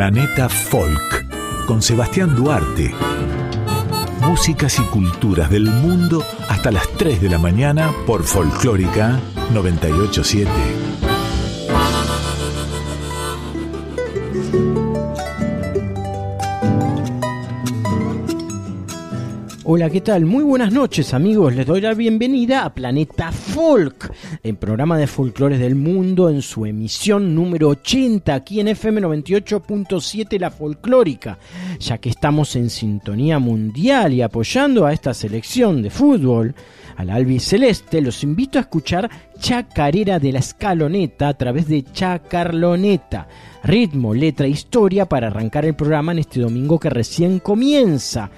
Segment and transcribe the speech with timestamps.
[0.00, 1.26] Planeta Folk
[1.66, 2.90] con Sebastián Duarte.
[4.22, 9.20] Músicas y culturas del mundo hasta las 3 de la mañana por Folclórica
[9.52, 10.50] 987.
[19.72, 20.24] Hola, ¿qué tal?
[20.24, 24.09] Muy buenas noches amigos, les doy la bienvenida a Planeta Folk,
[24.42, 30.38] el programa de folclores del mundo en su emisión número 80 aquí en FM 98.7
[30.38, 31.38] La Folclórica,
[31.78, 36.54] ya que estamos en sintonía mundial y apoyando a esta selección de fútbol,
[36.96, 43.26] al Albi Celeste, los invito a escuchar Chacarera de la Escaloneta a través de Chacarloneta,
[43.64, 48.30] ritmo, letra e historia para arrancar el programa en este domingo que recién comienza.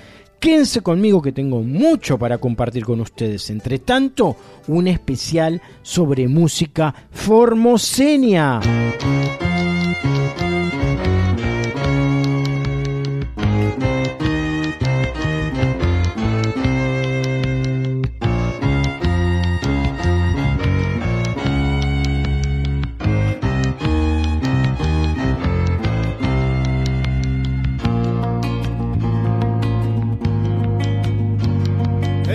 [0.43, 3.49] Quédense conmigo que tengo mucho para compartir con ustedes.
[3.51, 8.59] Entre tanto, un especial sobre música formoseña.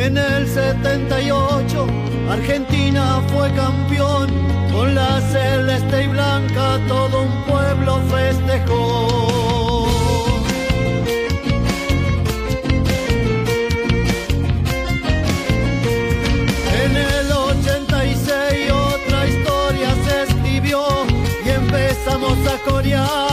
[0.08, 1.86] En el 78
[2.30, 4.30] Argentina fue campeón,
[4.72, 9.90] con la celeste y blanca todo un pueblo festejó.
[16.86, 20.86] En el 86 otra historia se escribió
[21.46, 23.27] y empezamos a corear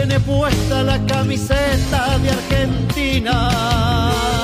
[0.00, 4.39] tiene puesta la camiseta de Argentina.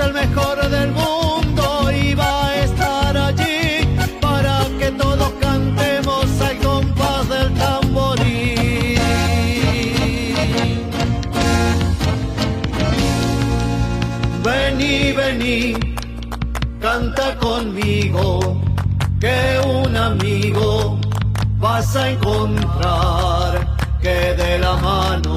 [0.00, 3.86] El mejor del mundo y va a estar allí
[4.20, 9.00] para que todos cantemos al compás del tamborín.
[14.42, 15.74] Vení, vení,
[16.80, 18.60] canta conmigo,
[19.20, 20.98] que un amigo
[21.58, 23.50] vas a encontrar
[24.00, 25.29] que de la mano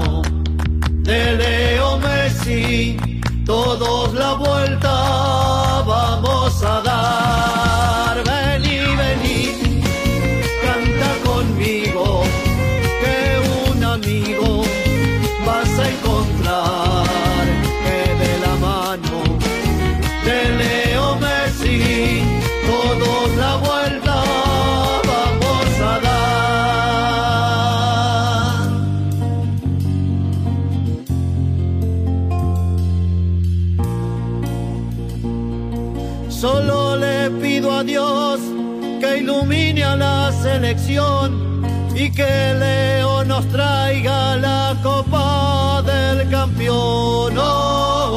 [41.96, 47.38] y que Leo nos traiga la copa del campeón.
[47.38, 48.10] Oh,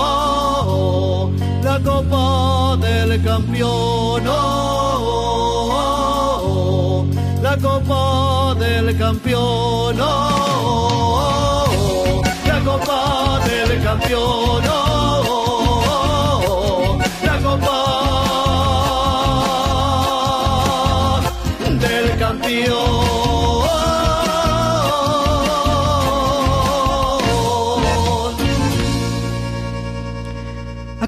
[0.00, 0.02] oh,
[0.66, 1.30] oh,
[1.62, 4.24] la copa del campeón.
[7.42, 9.96] La copa del campeón.
[12.46, 14.65] La copa del campeón.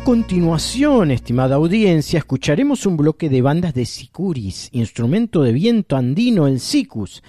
[0.09, 6.61] Continuación, estimada audiencia, escucharemos un bloque de bandas de sicuris, instrumento de viento andino, el
[6.61, 7.23] sicus.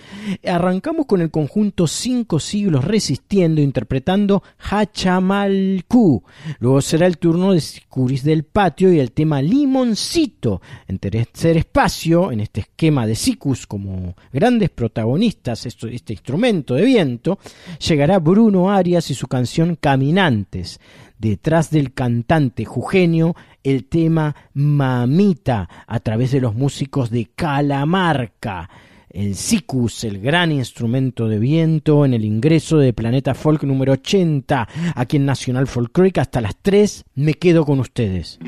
[0.46, 6.24] Arrancamos con el conjunto Cinco Siglos Resistiendo, interpretando Hachamalcu.
[6.60, 10.62] Luego será el turno de sicuris del patio y el tema Limoncito.
[10.88, 17.40] En tercer espacio, en este esquema de sicus como grandes protagonistas, este instrumento de viento,
[17.86, 20.80] llegará Bruno Arias y su canción Caminantes
[21.20, 28.70] detrás del cantante jujeño el tema Mamita a través de los músicos de Calamarca.
[29.10, 34.68] El Sicus, el gran instrumento de viento en el ingreso de Planeta Folk número 80,
[34.96, 38.40] aquí en Nacional Folkloric hasta las 3, me quedo con ustedes.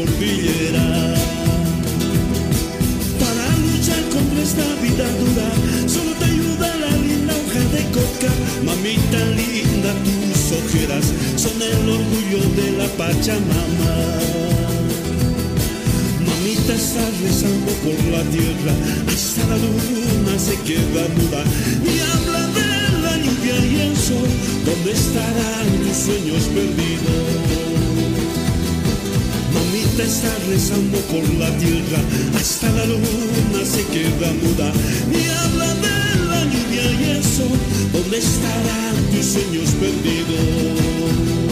[0.00, 1.14] cordillera.
[3.20, 5.48] Para luchar contra esta vida dura,
[5.86, 8.32] solo te ayuda la linda hoja de coca.
[8.64, 13.94] Mamita linda, tus ojeras son el orgullo de la Pachamama.
[16.28, 18.74] Mamita está rezando por la tierra,
[19.08, 21.42] hasta la luna se queda muda
[21.84, 22.68] y habla de
[23.04, 24.30] la lluvia y el sol.
[24.64, 27.69] ¿Dónde estarán tus sueños perdidos?
[30.00, 32.00] Está rezando por la tierra,
[32.34, 34.72] hasta la luna se queda muda.
[35.12, 37.46] Ni habla de la lluvia y eso,
[37.92, 41.49] ¿dónde estarán tus sueños perdidos?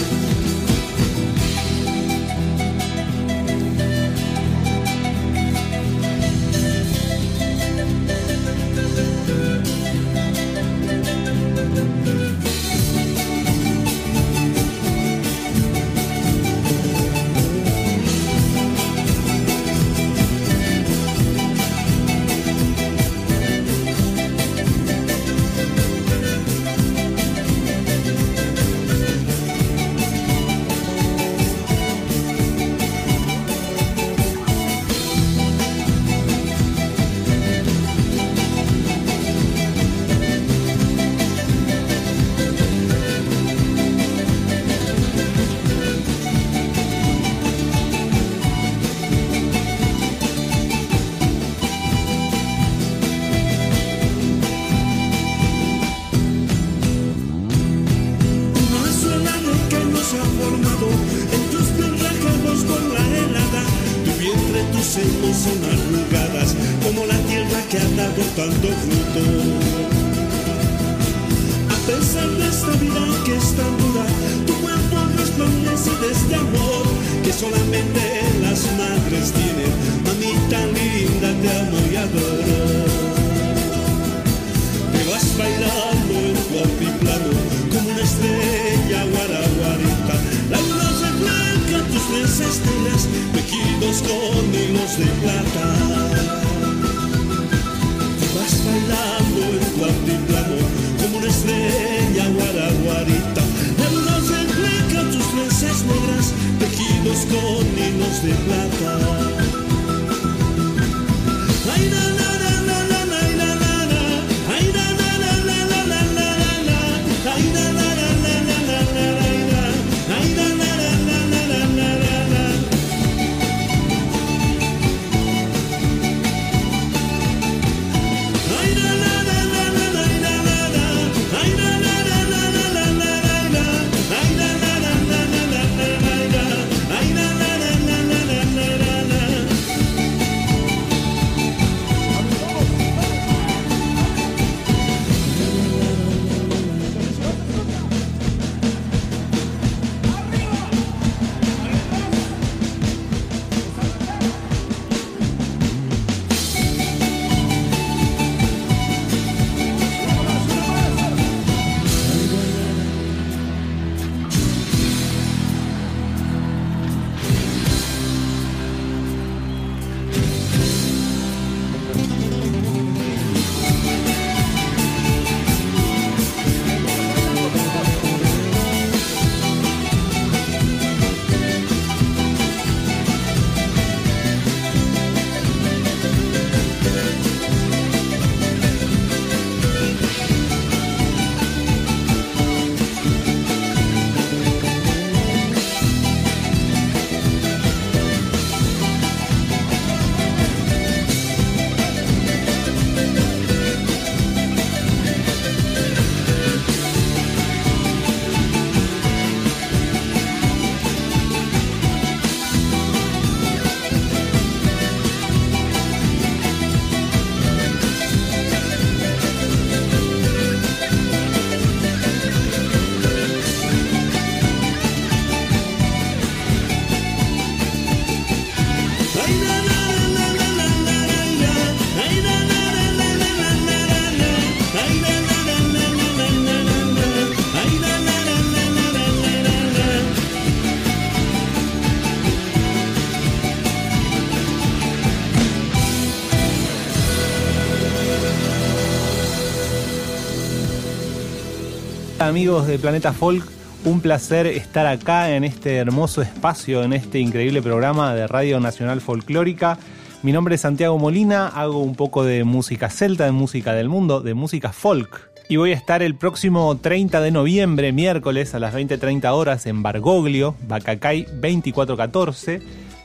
[252.29, 253.43] Amigos de Planeta Folk,
[253.87, 259.01] un placer estar acá en este hermoso espacio, en este increíble programa de Radio Nacional
[259.01, 259.79] Folclórica.
[260.23, 264.21] Mi nombre es Santiago Molina, hago un poco de música celta, de música del mundo,
[264.21, 265.31] de música folk.
[265.49, 269.83] Y voy a estar el próximo 30 de noviembre, miércoles, a las 20.30 horas en
[269.83, 272.61] Bargoglio, Bacacay 2414,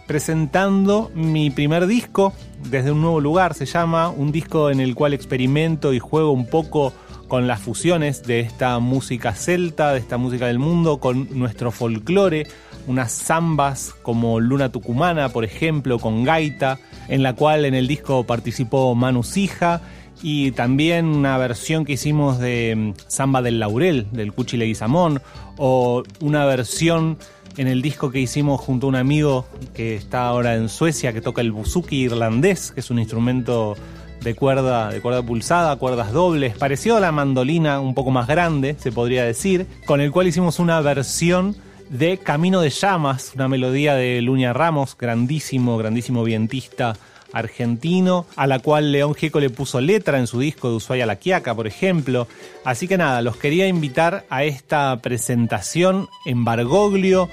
[0.06, 2.34] presentando mi primer disco
[2.70, 6.46] desde un nuevo lugar, se llama, un disco en el cual experimento y juego un
[6.46, 6.94] poco
[7.28, 12.48] con las fusiones de esta música celta, de esta música del mundo, con nuestro folclore,
[12.88, 18.26] unas zambas como Luna Tucumana, por ejemplo, con gaita, en la cual en el disco
[18.26, 19.82] participó Manu Sija,
[20.22, 25.22] y también una versión que hicimos de Samba del Laurel, del Cuchi Leguizamón,
[25.58, 27.18] o una versión
[27.58, 31.22] en el disco que hicimos junto a un amigo que está ahora en Suecia, que
[31.22, 33.76] toca el buzuki irlandés, que es un instrumento
[34.24, 38.76] de cuerda, de cuerda pulsada, cuerdas dobles, parecido a la mandolina, un poco más grande,
[38.80, 41.56] se podría decir, con el cual hicimos una versión
[41.90, 46.96] de Camino de Llamas, una melodía de Luña Ramos, grandísimo, grandísimo vientista
[47.34, 51.18] argentino, a la cual León Gieco le puso letra en su disco de Ushuaia La
[51.18, 52.28] Quiaca, por ejemplo.
[52.64, 57.30] Así que nada, los quería invitar a esta presentación en Bargoglio,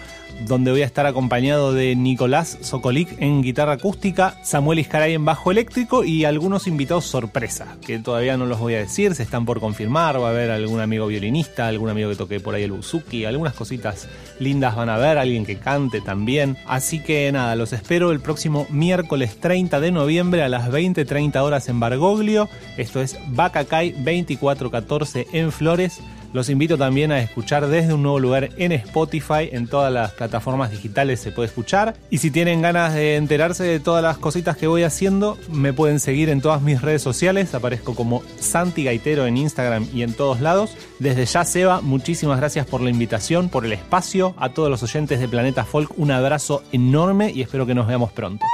[0.46, 5.50] donde voy a estar acompañado de Nicolás Sokolic en guitarra acústica, Samuel Iscaray en bajo
[5.50, 9.60] eléctrico y algunos invitados sorpresa, que todavía no los voy a decir, se están por
[9.60, 13.24] confirmar, va a haber algún amigo violinista, algún amigo que toque por ahí el buzuki,
[13.24, 14.08] algunas cositas
[14.38, 16.56] lindas van a ver, alguien que cante también.
[16.66, 21.68] Así que nada, los espero el próximo miércoles 30 de noviembre a las 20.30 horas
[21.68, 22.48] en Bargoglio.
[22.76, 26.00] Esto es Bacacay 2414 en Flores.
[26.32, 30.70] Los invito también a escuchar desde un nuevo lugar en Spotify, en todas las plataformas
[30.70, 31.96] digitales se puede escuchar.
[32.08, 35.98] Y si tienen ganas de enterarse de todas las cositas que voy haciendo, me pueden
[35.98, 37.52] seguir en todas mis redes sociales.
[37.52, 40.76] Aparezco como Santi Gaitero en Instagram y en todos lados.
[41.00, 44.34] Desde ya, Seba, muchísimas gracias por la invitación, por el espacio.
[44.38, 48.12] A todos los oyentes de Planeta Folk, un abrazo enorme y espero que nos veamos
[48.12, 48.46] pronto.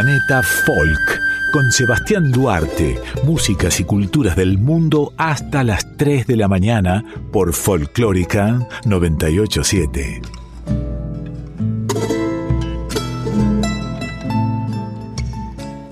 [0.00, 1.20] Planeta Folk
[1.52, 7.52] con Sebastián Duarte, músicas y culturas del mundo hasta las 3 de la mañana por
[7.52, 10.22] Folclórica 987.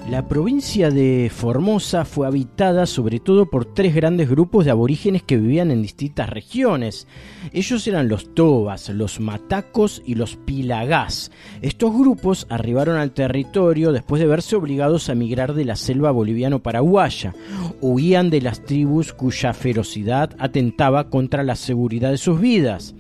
[0.08, 5.36] La provincia de Formosa fue habitada sobre todo por tres grandes grupos de aborígenes que
[5.36, 7.08] vivían en distintas regiones.
[7.56, 11.30] Ellos eran los tobas, los matacos y los pilagás.
[11.62, 17.34] Estos grupos arribaron al territorio después de verse obligados a emigrar de la selva boliviano-paraguaya.
[17.80, 22.94] Huían de las tribus cuya ferocidad atentaba contra la seguridad de sus vidas.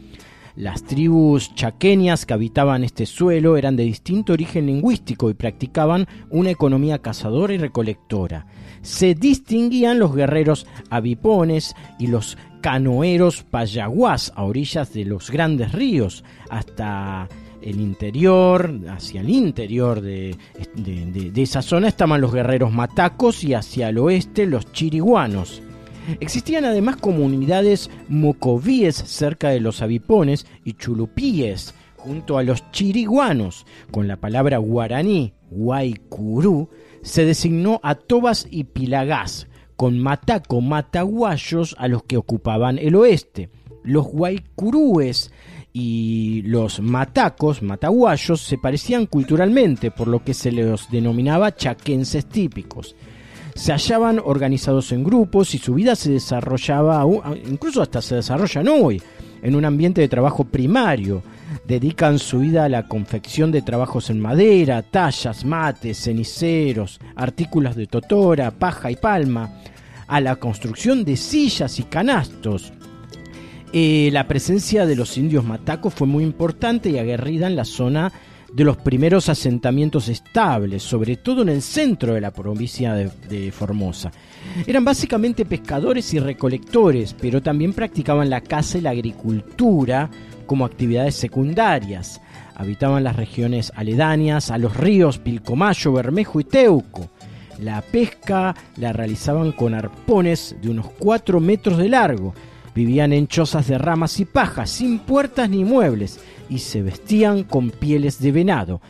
[0.54, 6.48] Las tribus chaqueñas que habitaban este suelo eran de distinto origen lingüístico y practicaban una
[6.48, 8.46] economía cazadora y recolectora.
[8.80, 16.24] Se distinguían los guerreros avipones y los canoeros payaguás a orillas de los grandes ríos,
[16.50, 17.28] hasta
[17.62, 20.36] el interior, hacia el interior de,
[21.36, 25.62] esa zona estaban los guerreros matacos y hacia el oeste los chiriguanos.
[26.18, 33.64] Existían además comunidades mocovíes cerca de los avipones y chulupíes junto a los chiriguanos.
[33.92, 36.68] Con la palabra guaraní, guaycurú,
[37.02, 43.50] se designó a tobas y pilagás, con mataco mataguayos a los que ocupaban el oeste.
[43.84, 45.30] Los guaycurúes
[45.72, 52.96] y los matacos, mataguayos, se parecían culturalmente, por lo que se los denominaba chaquenses típicos
[53.56, 57.04] se hallaban organizados en grupos y su vida se desarrollaba,
[57.48, 59.02] incluso hasta se desarrollan hoy,
[59.42, 61.22] en un ambiente de trabajo primario.
[61.66, 67.86] Dedican su vida a la confección de trabajos en madera, tallas, mates, ceniceros, artículos de
[67.86, 69.60] totora, paja y palma,
[70.06, 72.72] a la construcción de sillas y canastos.
[73.72, 78.12] Eh, la presencia de los indios matacos fue muy importante y aguerrida en la zona
[78.52, 84.10] de los primeros asentamientos estables, sobre todo en el centro de la provincia de, Formosa.
[84.66, 90.08] Eran básicamente pescadores y recolectores, pero también practicaban la caza y la agricultura
[90.46, 92.20] como actividades secundarias.
[92.54, 97.10] Habitaban las regiones aledañas a los ríos Pilcomayo, Bermejo y Teuco.
[97.58, 102.34] La pesca la realizaban con arpones de unos 4 metros de largo.
[102.74, 107.70] Vivían en chozas de ramas y pajas, sin puertas ni muebles, y se vestían con
[107.70, 108.80] pieles de venado.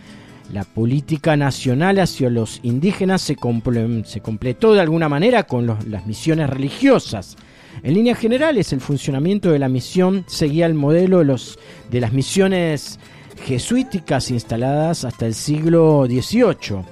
[0.53, 7.37] La política nacional hacia los indígenas se, completó de alguna manera con las misiones religiosas.
[7.83, 12.99] En líneas generales, el funcionamiento de la misión seguía el modelo de, las misiones
[13.45, 16.85] jesuíticas instaladas hasta el siglo XVIII.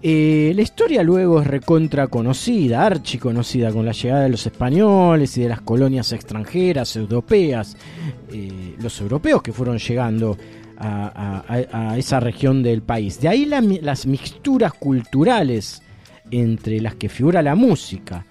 [0.00, 5.36] Eh, la historia luego es recontra conocida, archi conocida, con la llegada de los españoles
[5.36, 7.76] y de las colonias extranjeras, europeas,
[8.32, 10.36] eh, los europeos que fueron llegando
[10.80, 13.20] a, esa región del país.
[13.20, 15.82] De ahí las mixturas culturales
[16.30, 18.24] entre las que figura la música.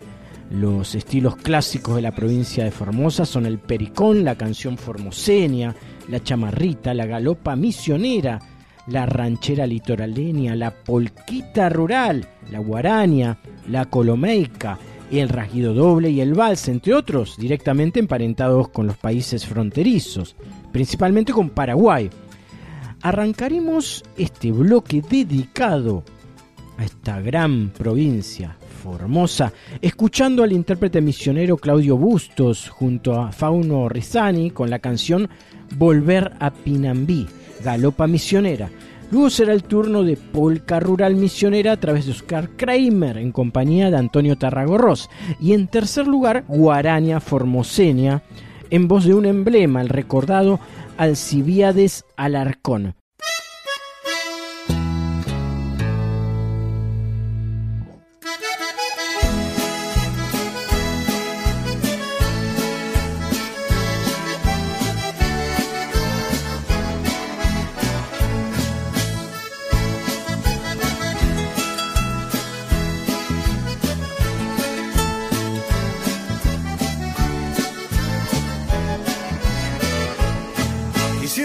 [0.49, 5.75] Los estilos clásicos de la provincia de Formosa son el pericón, la canción formoseña,
[6.07, 8.39] la chamarrita, la galopa misionera,
[8.87, 14.79] la ranchera litoraleña, la polquita rural, la guaraña, la colomeica,
[15.11, 20.37] el rasguido doble y el vals, entre otros, directamente emparentados con los países fronterizos,
[20.71, 22.09] principalmente con Paraguay.
[23.01, 26.03] Arrancaremos este bloque dedicado
[26.77, 28.57] a esta gran provincia
[29.81, 35.29] Escuchando al intérprete misionero Claudio Bustos junto a Fauno Rizani con la canción
[35.75, 37.27] Volver a Pinambí
[37.63, 38.69] Galopa Misionera.
[39.09, 43.89] Luego será el turno de Polka Rural Misionera a través de Oscar Kramer en compañía
[43.89, 45.09] de Antonio Tarragorros.
[45.39, 48.23] Y en tercer lugar, Guarania Formoseña
[48.69, 50.59] en voz de un emblema, el recordado
[50.97, 52.96] Alcibiades Alarcón.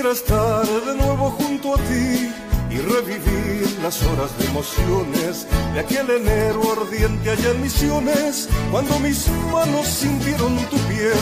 [0.00, 2.32] Estar de nuevo junto a ti
[2.70, 9.28] y revivir las horas de emociones de aquel enero ardiente allá en Misiones, cuando mis
[9.52, 11.12] manos sintieron tu piel.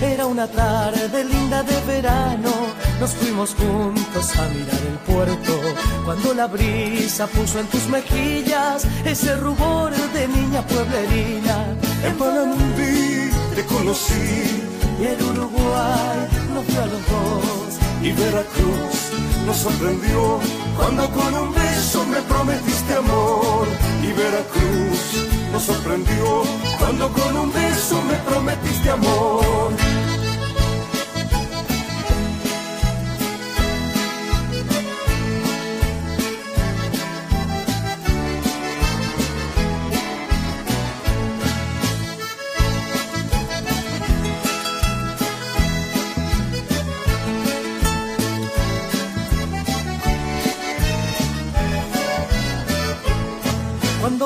[0.00, 2.50] Era una tarde linda de verano,
[2.98, 5.60] nos fuimos juntos a mirar el puerto,
[6.06, 11.76] cuando la brisa puso en tus mejillas ese rubor de niña pueblerina.
[12.02, 14.64] En Panambi te conocí
[14.98, 19.12] y en Uruguay nos vio a los dos y Veracruz
[19.46, 20.38] nos sorprendió
[20.76, 23.66] cuando con un beso me prometiste amor.
[24.02, 26.42] Y Veracruz nos sorprendió
[26.78, 29.72] cuando con un beso me prometiste amor.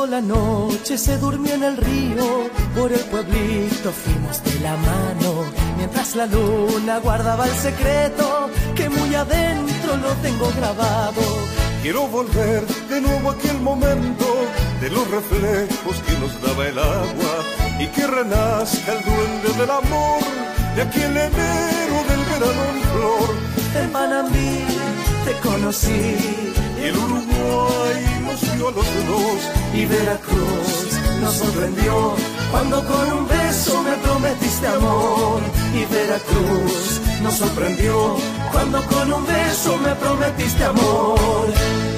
[0.09, 5.45] La noche se durmió en el río, por el pueblito fuimos de la mano,
[5.77, 11.21] mientras la luna guardaba el secreto que muy adentro lo tengo grabado.
[11.83, 14.25] Quiero volver de nuevo a aquel momento
[14.81, 17.35] de los reflejos que nos daba el agua
[17.79, 20.23] y que renazca el duende del amor
[20.75, 23.83] de aquel enero del verano en flor.
[23.83, 24.65] En Panamí
[25.27, 26.17] te conocí
[26.81, 28.69] Y el Uruguay nos dio
[29.75, 32.15] y Veracruz nos sorprendió
[32.51, 35.41] cuando con un beso me prometiste amor.
[35.75, 38.17] Y Veracruz nos sorprendió
[38.53, 41.98] cuando con un beso me prometiste amor.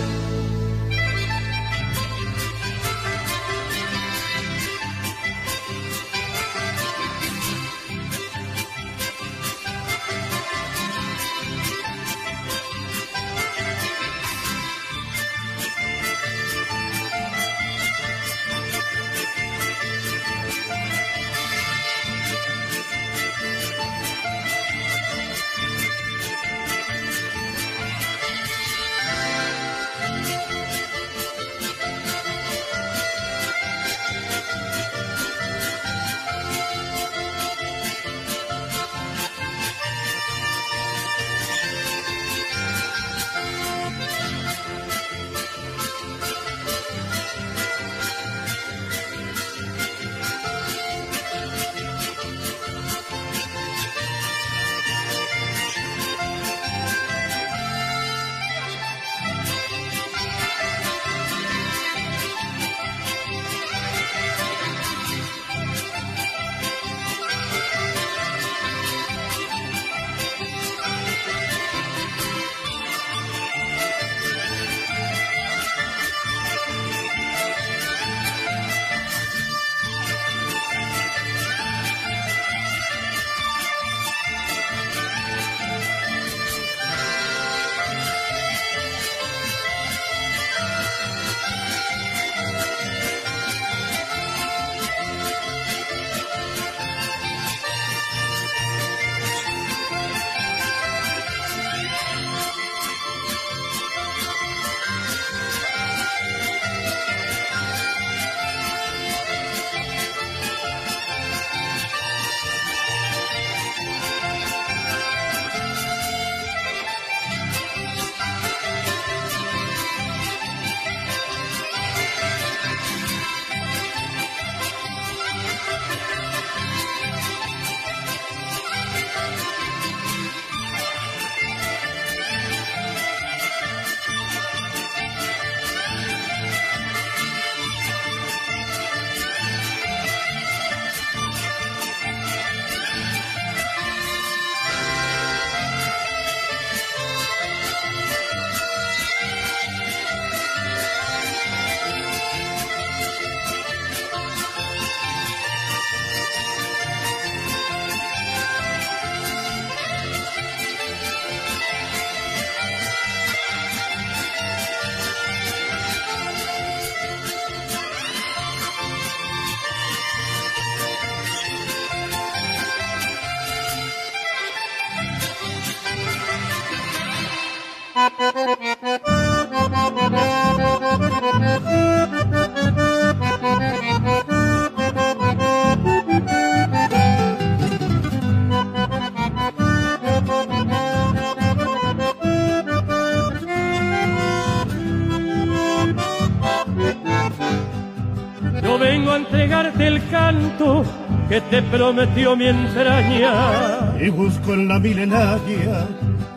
[201.30, 203.94] Que te prometió mi entraña.
[203.98, 205.88] y busco en la milenaria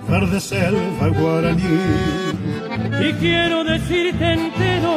[0.08, 1.80] verde selva guaraní.
[3.02, 4.96] Y quiero decirte entero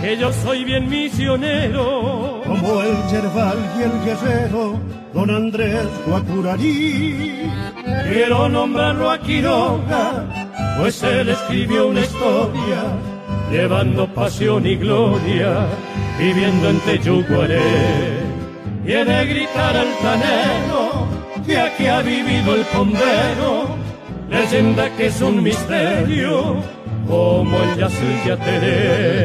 [0.00, 2.42] que yo soy bien misionero.
[2.46, 4.78] Como el yerbal y el guerrero,
[5.12, 7.50] don Andrés Guacurarí.
[8.12, 10.24] Quiero nombrarlo a Quiroga
[10.78, 12.82] pues él escribió una historia,
[13.50, 15.66] llevando pasión y gloria,
[16.18, 18.13] viviendo en Teyuguaré.
[18.86, 19.74] Y he de gritar
[21.46, 23.76] que aquí ha vivido el bombero,
[24.28, 26.56] leyenda que es un misterio,
[27.06, 29.24] como el Yacyyateré.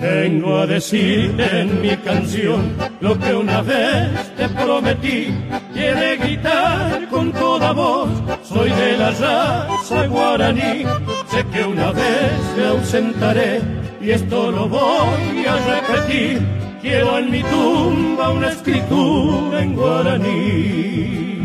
[0.00, 5.34] Vengo a decir en mi canción lo que una vez te prometí.
[5.72, 8.10] Quiere gritar con toda voz,
[8.48, 10.84] soy de la raza guaraní.
[11.30, 13.60] Sé que una vez me ausentaré
[14.00, 16.40] y esto lo voy a repetir.
[16.80, 21.37] Quiero en mi tumba una escritura en guaraní.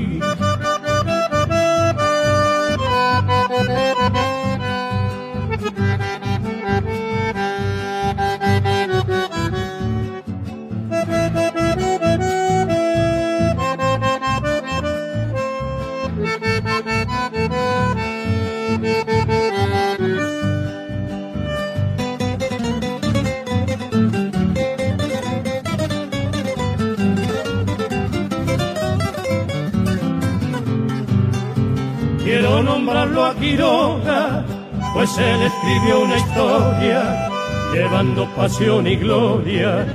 [35.04, 37.30] Pues él escribió una historia,
[37.74, 39.86] llevando pasión y gloria,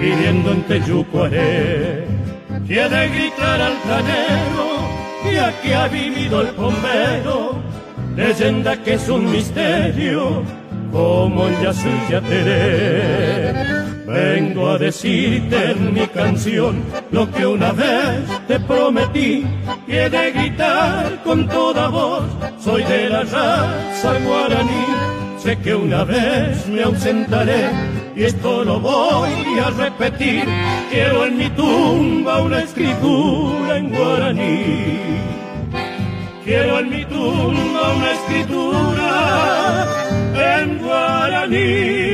[0.00, 2.06] viviendo en Teyucuaré.
[2.68, 4.68] Quiere gritar altanero,
[5.28, 7.60] y aquí ha vivido el bombero,
[8.14, 10.44] leyenda que es un misterio,
[10.92, 13.52] como el Yacyyateré.
[14.06, 19.44] Vengo a decirte en mi canción lo que una vez te prometí
[19.88, 22.22] de gritar con toda voz.
[22.64, 24.86] Soy de la raza guaraní,
[25.36, 27.68] sé que una vez me ausentaré
[28.14, 30.44] y esto lo voy a repetir.
[30.88, 34.96] Quiero en mi tumba una escritura en guaraní.
[36.44, 39.86] Quiero en mi tumba una escritura
[40.60, 42.11] en guaraní.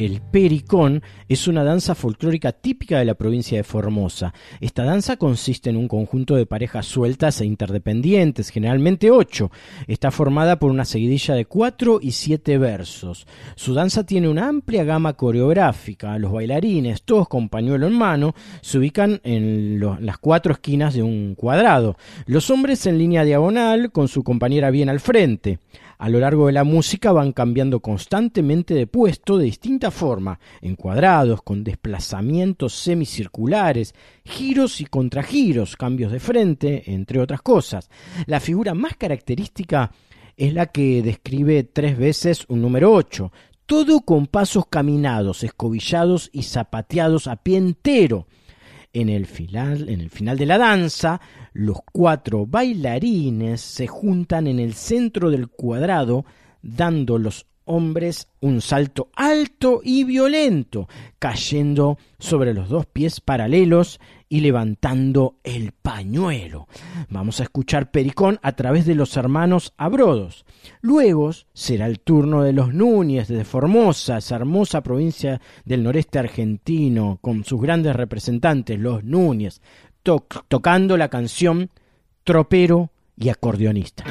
[0.00, 4.32] El pericón es una danza folclórica típica de la provincia de Formosa.
[4.58, 9.50] Esta danza consiste en un conjunto de parejas sueltas e interdependientes, generalmente ocho.
[9.88, 13.26] Está formada por una seguidilla de cuatro y siete versos.
[13.56, 16.18] Su danza tiene una amplia gama coreográfica.
[16.18, 21.34] Los bailarines, todos con pañuelo en mano, se ubican en las cuatro esquinas de un
[21.34, 21.98] cuadrado.
[22.24, 25.58] Los hombres en línea diagonal, con su compañera bien al frente.
[26.00, 30.74] A lo largo de la música van cambiando constantemente de puesto de distinta forma, en
[30.74, 33.94] cuadrados, con desplazamientos semicirculares,
[34.24, 37.90] giros y contragiros, cambios de frente, entre otras cosas.
[38.24, 39.92] La figura más característica
[40.38, 43.30] es la que describe tres veces un número 8,
[43.66, 48.26] todo con pasos caminados, escobillados y zapateados a pie entero.
[48.92, 51.20] En el, final, en el final de la danza,
[51.52, 56.24] los cuatro bailarines se juntan en el centro del cuadrado,
[56.60, 60.88] dando los hombres un salto alto y violento,
[61.20, 64.00] cayendo sobre los dos pies paralelos
[64.32, 66.68] y levantando el pañuelo.
[67.08, 70.46] Vamos a escuchar Pericón a través de los hermanos Abrodos.
[70.80, 77.18] Luego será el turno de los Núñez de Formosa, esa hermosa provincia del noreste argentino,
[77.20, 79.60] con sus grandes representantes, los Núñez,
[80.04, 81.68] to- tocando la canción
[82.22, 84.04] Tropero y acordeonista.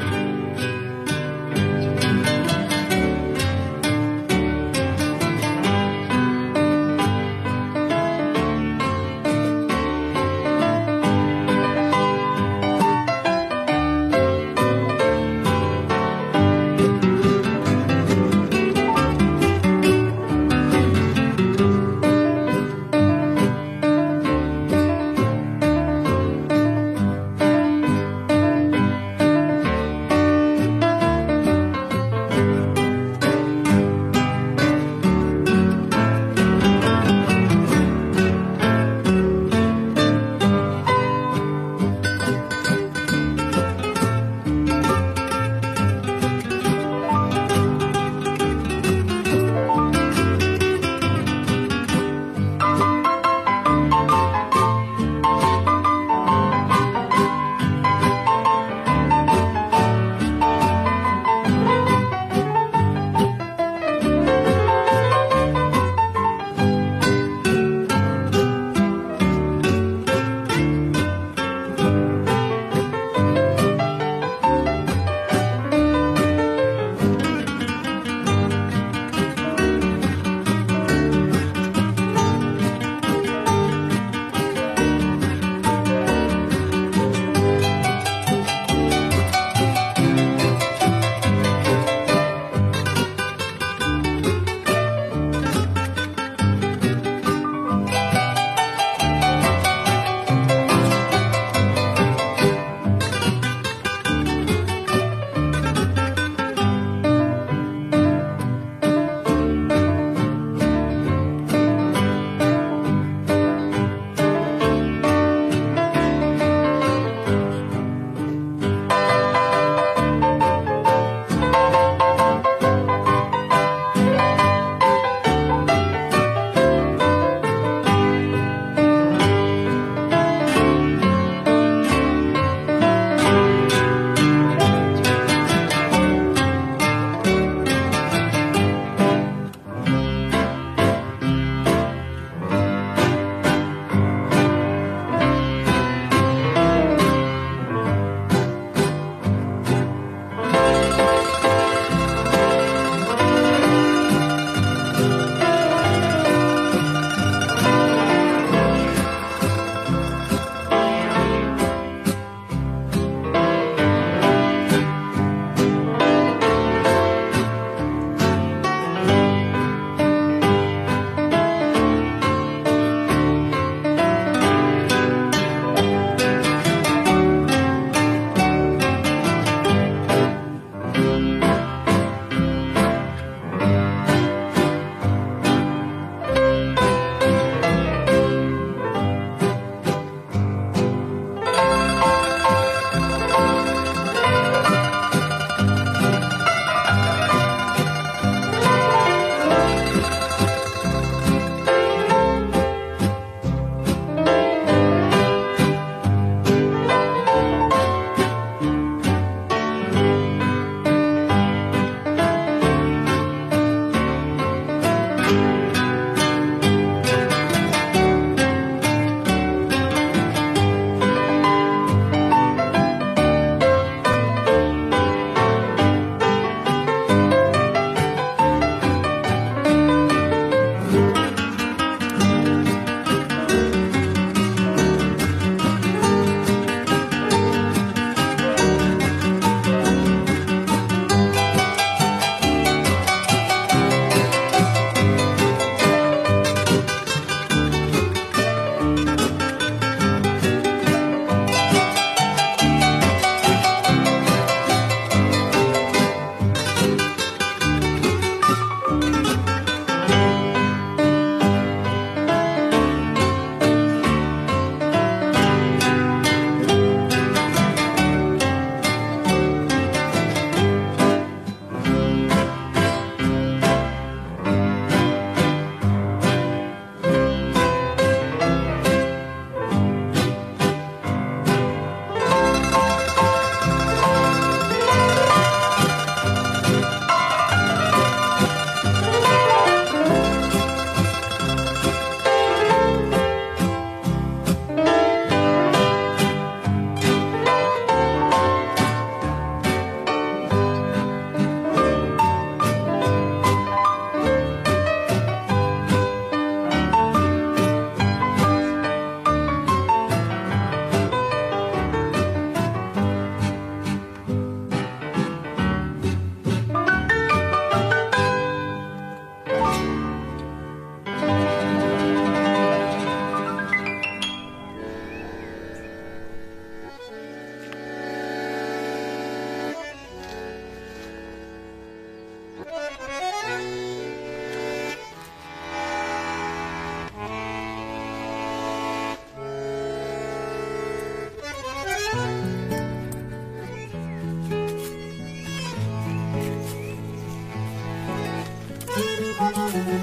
[349.55, 349.98] Música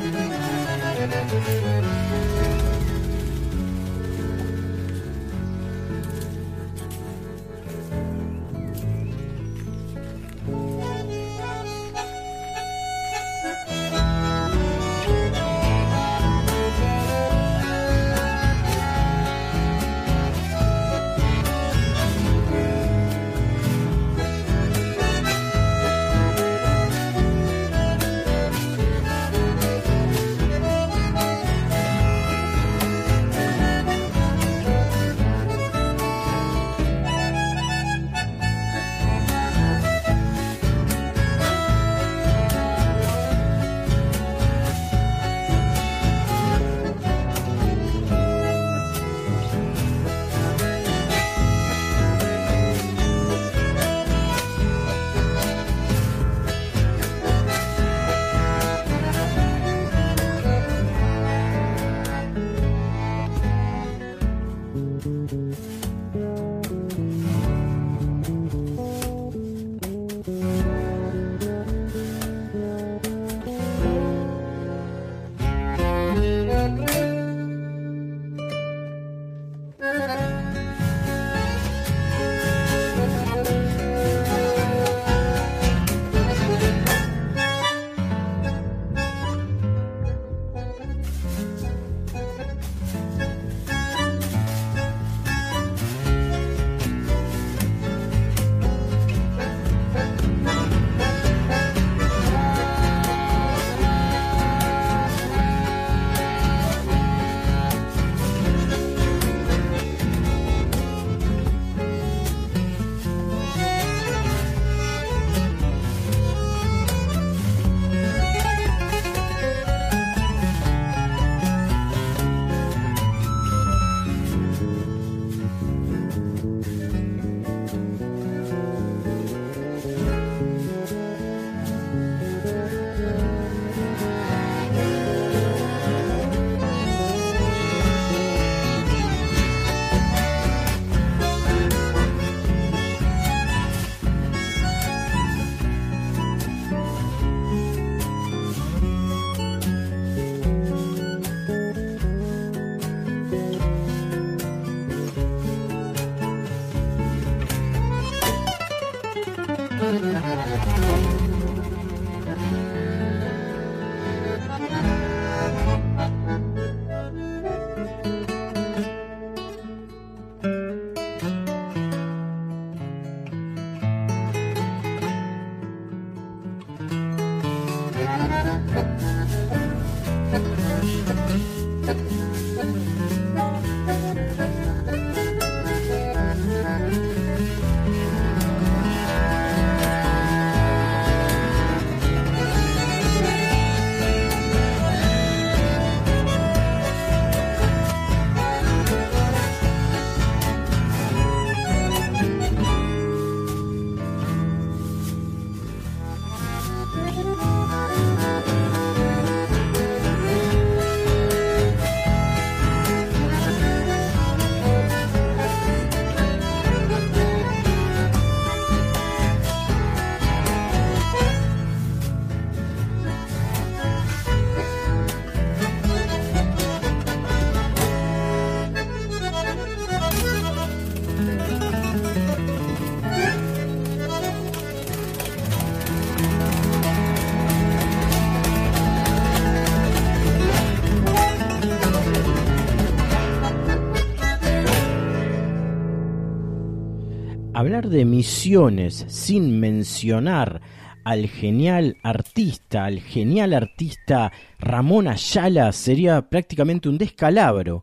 [247.66, 250.60] hablar de misiones sin mencionar
[251.02, 257.82] al genial artista, al genial artista Ramón Ayala sería prácticamente un descalabro.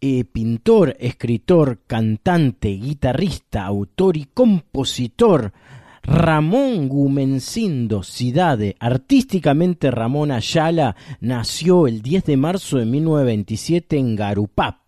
[0.00, 5.52] Eh, pintor, escritor, cantante, guitarrista, autor y compositor,
[6.02, 14.79] Ramón Gumencindo Cidade, artísticamente Ramón Ayala, nació el 10 de marzo de 1927 en Garupap,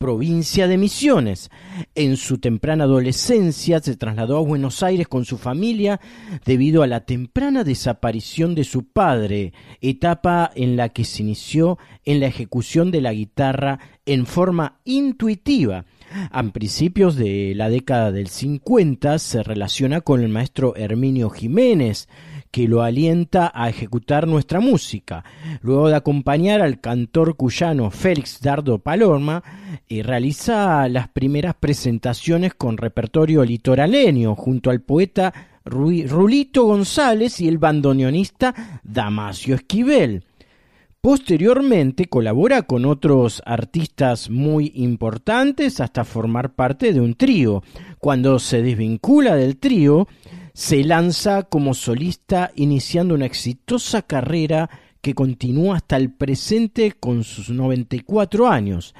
[0.00, 1.50] provincia de Misiones.
[1.94, 6.00] En su temprana adolescencia se trasladó a Buenos Aires con su familia
[6.46, 12.20] debido a la temprana desaparición de su padre, etapa en la que se inició en
[12.20, 15.84] la ejecución de la guitarra en forma intuitiva.
[16.30, 22.08] A principios de la década del 50 se relaciona con el maestro Herminio Jiménez,
[22.50, 25.24] que lo alienta a ejecutar nuestra música.
[25.62, 29.42] Luego de acompañar al cantor cuyano Félix Dardo Paloma,
[29.88, 35.32] y realiza las primeras presentaciones con repertorio litoraleño junto al poeta
[35.64, 40.24] Rulito González y el bandoneonista Damasio Esquivel.
[41.00, 47.62] Posteriormente colabora con otros artistas muy importantes hasta formar parte de un trío.
[47.98, 50.06] Cuando se desvincula del trío,
[50.52, 54.70] se lanza como solista iniciando una exitosa carrera
[55.00, 58.94] que continúa hasta el presente con sus 94 años.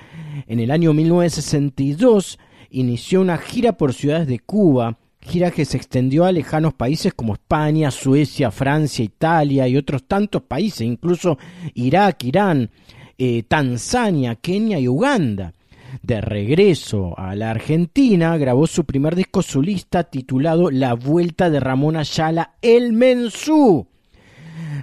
[0.47, 2.39] En el año 1962
[2.71, 7.35] inició una gira por ciudades de Cuba, gira que se extendió a lejanos países como
[7.35, 11.39] España, Suecia, Francia, Italia y otros tantos países, incluso
[11.75, 12.71] Irak, Irán,
[13.19, 15.53] eh, Tanzania, Kenia y Uganda.
[16.03, 21.97] De regreso a la Argentina, grabó su primer disco solista titulado La Vuelta de Ramón
[21.97, 23.87] Ayala, El Mensú.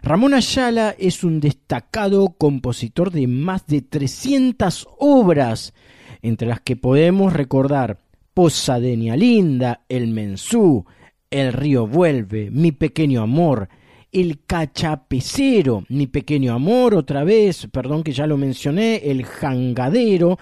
[0.03, 5.73] Ramón Ayala es un destacado compositor de más de 300 obras,
[6.21, 7.99] entre las que podemos recordar
[8.33, 10.85] Posadeña Linda, El Mensú,
[11.31, 13.69] El Río Vuelve, Mi Pequeño Amor,
[14.11, 20.37] El Cachapecero, Mi Pequeño Amor, otra vez, perdón que ya lo mencioné, El Jangadero,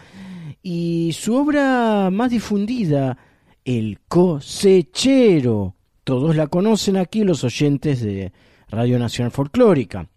[0.68, 3.20] y su obra más difundida,
[3.64, 5.76] El Cosechero.
[6.04, 8.32] Todos la conocen aquí los oyentes de
[8.70, 10.10] Radio Nacional Folclórica.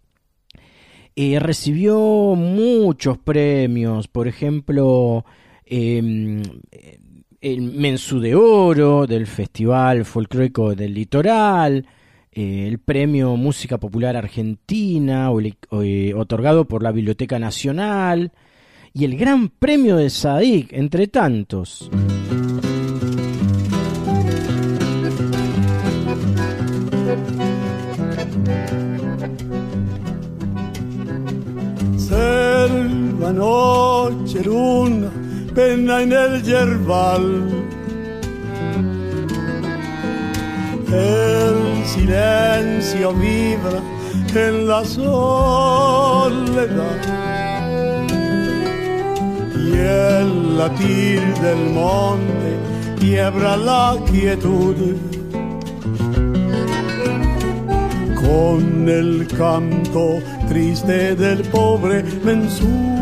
[1.15, 1.99] Eh, recibió
[2.35, 5.23] muchos premios, por ejemplo,
[5.67, 6.41] eh,
[7.41, 11.85] el Mensu de Oro del Festival Folclórico del Litoral,
[12.31, 15.29] eh, el Premio Música Popular Argentina,
[15.83, 18.31] eh, otorgado por la Biblioteca Nacional,
[18.93, 21.89] y el Gran Premio de Sadik, entre tantos.
[31.97, 35.11] Selva, noche, luna
[35.53, 37.25] pena en el yerbal.
[40.87, 43.81] El silencio vibra
[44.33, 46.29] en la soledad
[49.79, 52.51] el latir del monte
[52.99, 54.75] quiebra la quietud.
[58.15, 62.99] Con el canto triste del pobre mensú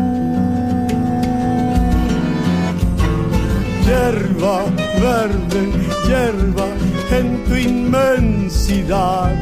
[3.88, 4.64] hierba
[5.00, 5.62] verde,
[6.06, 6.66] hierba
[7.10, 9.34] en tu inmensidad.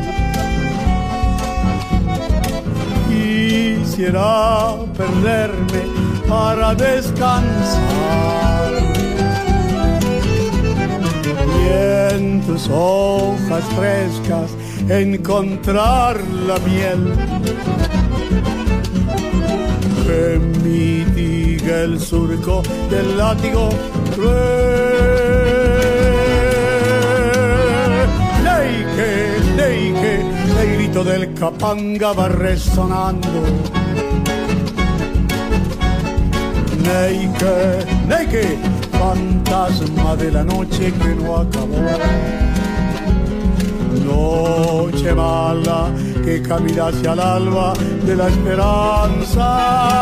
[3.08, 5.95] Quisiera perderme
[6.28, 7.46] para descansar.
[11.58, 14.50] Y en tus hojas frescas
[14.88, 17.14] encontrar la miel
[20.06, 23.68] que mitiga el surco del látigo
[28.44, 30.20] Neike, Neike,
[30.62, 33.85] el grito del capanga va resonando.
[36.86, 38.58] Neike, Neike,
[38.92, 41.82] fantasma de la noche que no acabó.
[44.04, 45.90] Noche mala
[46.24, 47.72] que camina hacia el alba
[48.04, 49.96] de la esperanza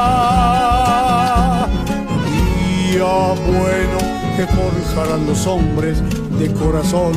[3.46, 3.98] bueno
[4.36, 6.02] que forjarán los hombres
[6.38, 7.12] de corazón.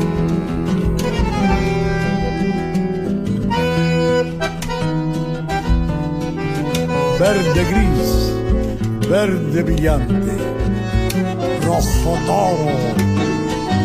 [7.20, 8.34] Verde gris,
[9.10, 10.38] verde brillante,
[11.66, 12.72] rojo toro,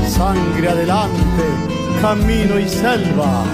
[0.09, 1.45] sangre adelante,
[2.01, 3.45] camino y selva.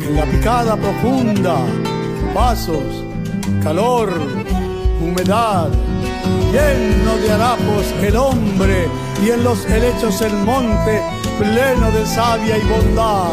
[0.00, 1.56] En la picada profunda,
[2.34, 2.82] pasos,
[3.62, 4.12] calor,
[5.00, 5.68] humedad,
[6.52, 8.88] lleno de harapos el hombre
[9.24, 11.00] y en los helechos el monte
[11.38, 13.30] pleno de savia y bondad.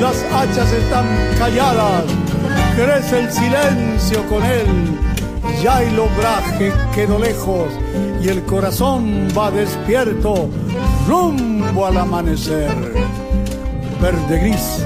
[0.00, 1.06] Las hachas están
[1.38, 2.04] calladas,
[2.84, 4.66] crece el silencio con él,
[5.62, 7.68] ya el obraje quedó lejos
[8.20, 10.48] y el corazón va despierto
[11.06, 12.74] rumbo al amanecer.
[14.00, 14.84] Verde gris,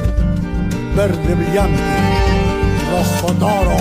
[0.95, 1.83] verde brillante,
[2.91, 3.77] rojo toro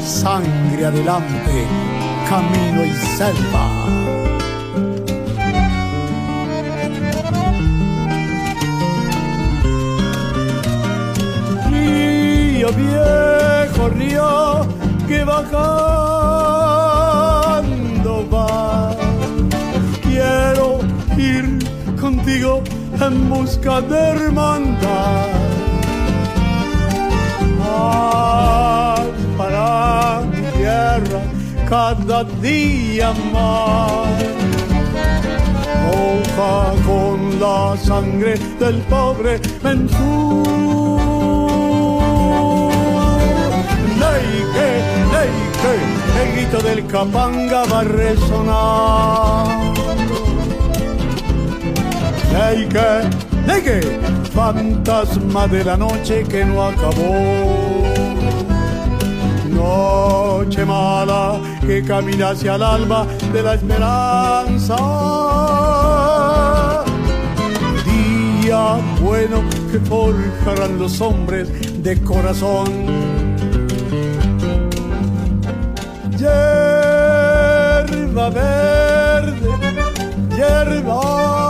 [0.00, 1.66] sangre adelante,
[2.28, 4.17] camino y selva.
[12.76, 14.66] Viejo, río
[15.06, 15.48] que bajando
[18.30, 18.94] va.
[20.02, 20.80] Quiero
[21.16, 21.58] ir
[21.98, 22.62] contigo
[23.00, 25.26] en busca de hermandad.
[27.64, 31.22] Ay, para mi tierra
[31.68, 34.08] cada día más.
[35.86, 40.87] Moja con la sangre del pobre en su
[44.18, 44.70] Neike,
[45.12, 45.74] neike,
[46.20, 49.46] el grito del capanga va a resonar.
[52.32, 53.10] Neike,
[53.46, 53.80] neike,
[54.34, 57.84] fantasma de la noche que no acabó.
[59.48, 64.76] Noche mala que camina hacia el alba de la esperanza.
[67.84, 71.48] Día bueno que forjarán los hombres
[71.84, 73.17] de corazón.
[78.30, 79.32] Verde,
[80.34, 81.47] hierba.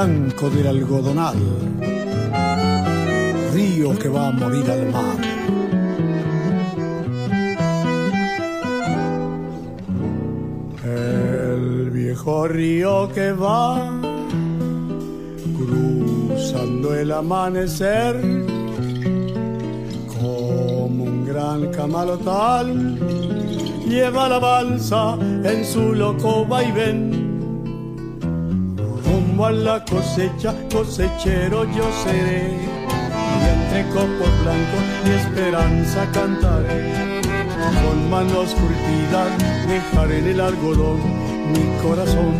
[0.00, 1.36] Blanco del algodonal,
[3.52, 5.18] río que va a morir al mar.
[10.84, 13.92] El viejo río que va
[15.58, 18.14] cruzando el amanecer
[20.14, 22.98] como un gran camalotal.
[23.86, 27.09] Lleva la balsa en su loco vaivén
[29.40, 32.60] rumbo a la cosecha cosechero yo seré.
[33.40, 36.92] Y entre copos blancos mi esperanza cantaré.
[37.82, 39.28] Con manos curtidas
[39.66, 41.00] dejaré en el algodón
[41.52, 42.34] mi corazón.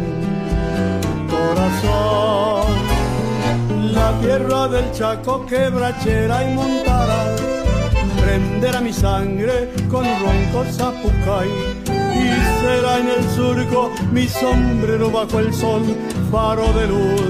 [1.31, 3.01] Corazón
[3.93, 7.37] la tierra del Chaco quebrachera y montará.
[8.21, 11.49] Prenderá mi sangre con ronco zapucay.
[12.13, 12.29] Y
[12.61, 15.83] será en el surco mi sombrero bajo el sol
[16.31, 17.23] faro de luz.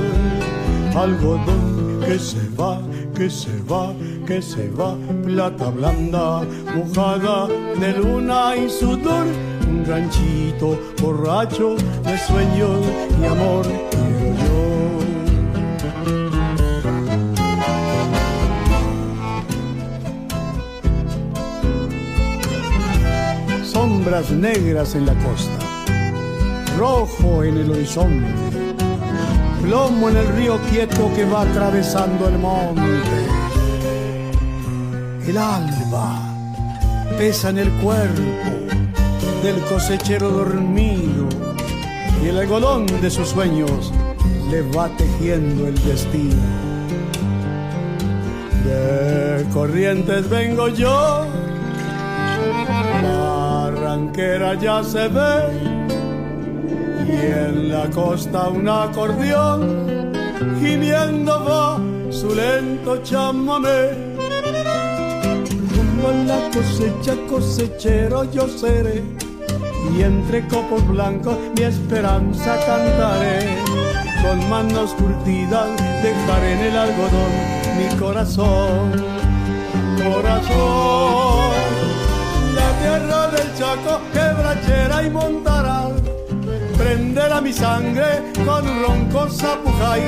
[0.95, 2.81] Algodón que se va
[3.15, 3.93] que se va
[4.27, 4.97] que se va.
[5.25, 6.43] Plata blanda
[6.75, 7.47] mojada
[7.79, 9.27] de luna y sudor
[9.69, 12.81] un ranchito borracho de sueños
[13.21, 14.61] y amor quiero yo.
[23.65, 25.59] Sombras negras en la costa,
[26.79, 28.70] rojo en el horizonte,
[29.63, 32.81] plomo en el río quieto que va atravesando el monte.
[35.27, 36.19] El alba
[37.19, 38.51] pesa en el cuerpo
[39.43, 41.29] del cosechero dormido
[42.23, 43.93] y el algodón de sus sueños
[44.51, 46.43] le va tejiendo el destino.
[48.65, 51.27] De corrientes vengo yo
[53.03, 55.80] la ranquera ya se ve
[57.13, 60.13] y en la costa un acordeón
[60.61, 61.79] gimiendo va
[62.11, 63.91] su lento chamamé.
[65.75, 69.03] Rumbo a la cosecha cosechero yo seré
[69.93, 73.57] y entre copos blancos mi esperanza cantaré.
[74.23, 75.69] Con manos curtidas
[76.03, 77.33] dejaré en el algodón
[77.79, 78.93] mi corazón,
[80.03, 81.51] corazón
[82.55, 86.10] la tierra del Chaco, quebrachera y montaral.
[86.81, 90.03] Prenderá mi sangre con ronco zapujay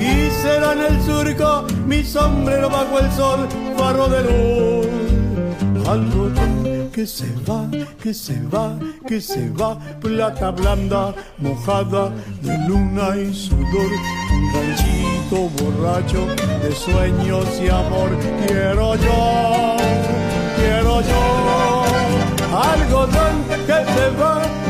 [0.00, 5.88] y será en el surco mi sombrero bajo el sol, faro de luz.
[5.88, 7.68] Algodón que se va,
[8.02, 8.76] que se va,
[9.06, 12.10] que se va, plata blanda, mojada
[12.42, 13.90] de luna y sudor,
[14.32, 16.26] un ranchito borracho
[16.62, 18.10] de sueños y amor.
[18.46, 19.76] Quiero yo,
[20.56, 21.84] quiero yo,
[22.52, 23.36] algodón
[23.66, 24.43] que se va,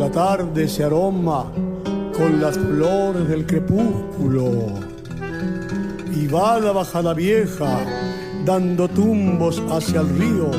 [0.00, 1.52] la tarde se aroma
[2.16, 4.50] con las flores del crepúsculo.
[6.16, 7.84] Y va la bajada vieja
[8.46, 10.50] dando tumbos hacia el río,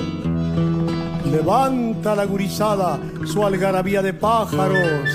[1.31, 5.09] levanta la gurizada su algarabía de pájaros,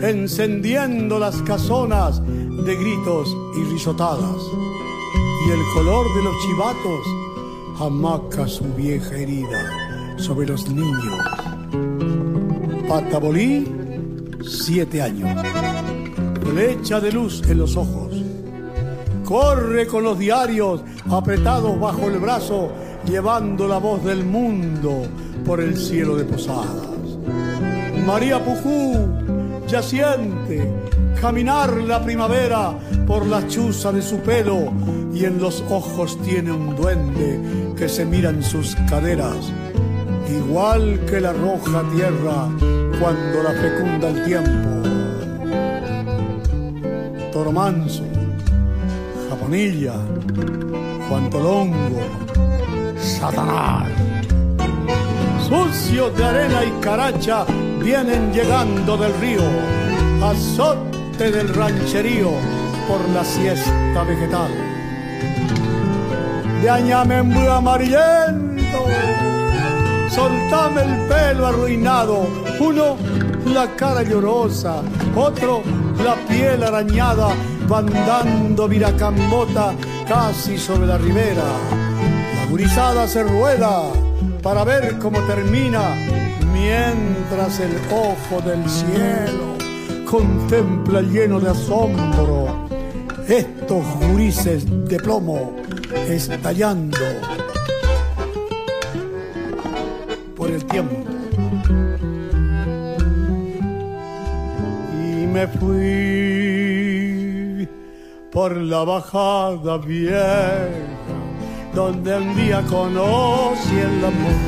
[0.00, 4.40] encendiendo las casonas de gritos y risotadas,
[5.46, 7.06] y el color de los chivatos
[7.80, 11.39] amaca su vieja herida sobre los niños.
[12.90, 13.64] Patabolí,
[14.44, 15.30] siete años.
[16.42, 18.12] Flecha de luz en los ojos.
[19.24, 22.72] Corre con los diarios apretados bajo el brazo,
[23.06, 25.02] llevando la voz del mundo
[25.46, 26.88] por el cielo de posadas.
[28.04, 29.06] María Pujú
[29.68, 30.68] ya siente
[31.20, 32.76] caminar la primavera
[33.06, 34.72] por la chuza de su pelo
[35.14, 37.38] y en los ojos tiene un duende
[37.76, 39.52] que se mira en sus caderas
[40.30, 42.48] igual que la roja tierra
[43.00, 44.68] cuando la fecunda el tiempo.
[47.32, 48.04] Toro Manso,
[49.30, 49.94] Japonilla,
[51.08, 52.00] Juan Tolongo,
[52.98, 53.88] Satanás.
[55.48, 57.44] Sucios de arena y caracha
[57.82, 59.42] vienen llegando del río,
[60.22, 62.30] azote del rancherío
[62.86, 64.50] por la siesta vegetal.
[66.60, 68.50] De añamembu amarillento
[70.10, 72.26] soltame el pelo arruinado.
[72.60, 72.96] Uno,
[73.46, 74.82] la cara llorosa,
[75.16, 75.62] otro,
[76.04, 77.28] la piel arañada,
[77.66, 79.72] van dando viracambota
[80.06, 81.42] casi sobre la ribera.
[82.36, 83.82] La gurizada se rueda
[84.42, 85.94] para ver cómo termina,
[86.52, 89.56] mientras el ojo del cielo
[90.04, 92.68] contempla lleno de asombro
[93.26, 95.56] estos gurises de plomo
[96.08, 96.98] estallando
[100.36, 101.09] por el tiempo.
[105.40, 107.18] Me fui
[108.30, 110.68] por la bajada vieja,
[111.74, 114.38] donde un día conocí el amor.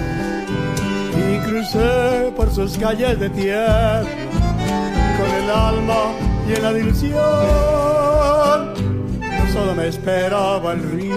[1.17, 4.03] Y crucé por sus calles de tierra,
[5.19, 6.13] con el alma
[6.47, 7.21] llena de ilusión.
[9.21, 11.17] No solo me esperaba el río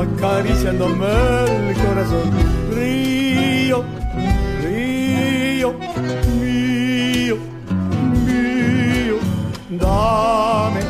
[0.00, 1.06] acariciándome
[1.70, 2.30] el corazón.
[2.72, 3.84] Río,
[4.62, 5.74] río, mío,
[9.78, 10.80] dame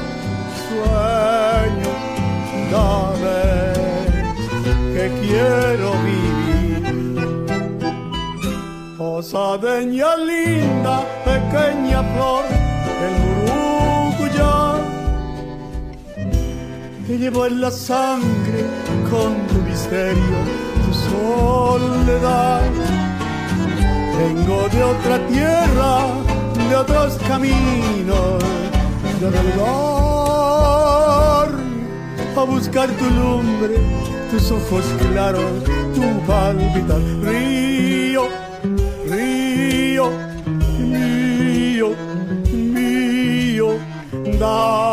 [0.69, 1.93] sueño,
[2.73, 3.43] dame
[4.95, 6.83] que quiero vivir.
[8.99, 12.45] Posadeña linda, pequeña flor,
[13.05, 14.83] el murucuyá
[17.07, 18.65] te llevo en la sangre
[19.11, 20.39] con tu misterio,
[20.85, 22.63] tu soledad.
[24.17, 26.07] Vengo de otra tierra,
[26.69, 28.43] de otros caminos,
[32.37, 33.77] a buscar tu lumbre,
[34.31, 35.63] tus ojos claros,
[35.95, 37.01] tu palpitar.
[37.23, 38.29] Río,
[39.09, 40.11] río,
[40.79, 41.95] mío,
[42.53, 43.79] mío,
[44.41, 44.92] dame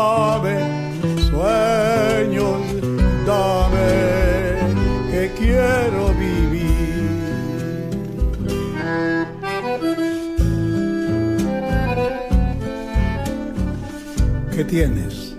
[14.54, 15.34] ¿Qué tienes?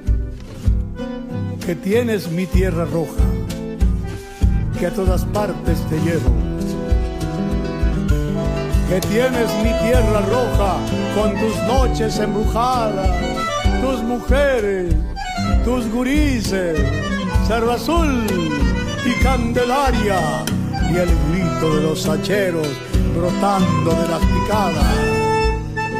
[1.66, 3.24] ¿Qué tienes mi tierra roja?
[4.80, 6.32] Que a todas partes te llevo.
[8.89, 10.78] Que tienes mi tierra roja
[11.14, 13.09] con tus noches embrujadas,
[13.82, 14.95] tus mujeres,
[15.66, 16.80] tus gurises,
[17.47, 18.26] Cerro Azul
[19.05, 20.45] y Candelaria,
[20.89, 22.68] y el grito de los hacheros
[23.16, 24.95] brotando de las picadas.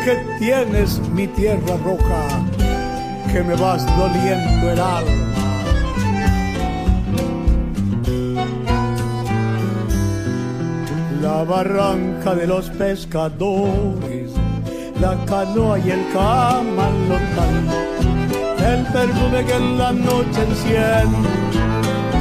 [0.04, 2.44] Que tienes mi tierra roja,
[3.32, 5.28] que me vas doliendo el alma.
[11.22, 14.32] La barranca de los pescadores,
[15.00, 17.92] la canoa y el camalotán
[18.64, 21.30] el perfume que en la noche enciende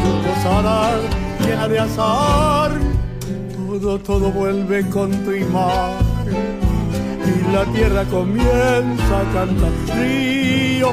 [0.03, 0.99] tu posada
[1.41, 2.73] llena de azar,
[3.21, 6.00] desnudo todo vuelve con tu imagen
[7.39, 9.71] y la tierra comienza a cantar.
[9.97, 10.93] Río,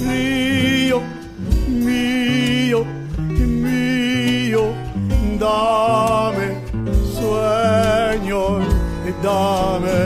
[0.00, 1.00] río,
[1.68, 2.84] mío,
[3.28, 4.72] mío,
[5.38, 6.48] dame
[7.18, 8.62] sueños,
[9.22, 10.00] dame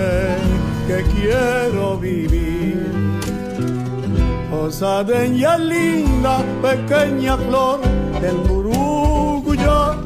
[0.86, 2.90] que quiero vivir.
[4.52, 7.80] Osadeña linda, pequeña flor
[8.20, 9.96] del Muruguya,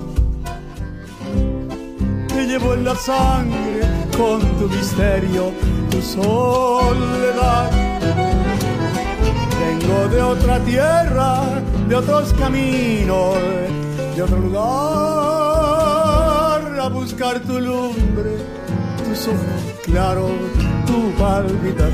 [2.28, 5.52] te llevo en la sangre con tu misterio,
[5.90, 7.70] tu soledad.
[9.60, 11.43] Vengo de otra tierra,
[11.88, 13.36] de otros caminos,
[14.14, 14.64] de otro lugar,
[16.80, 18.38] a buscar tu lumbre,
[19.05, 20.30] tus ojos claros,
[20.86, 21.90] tu palpitar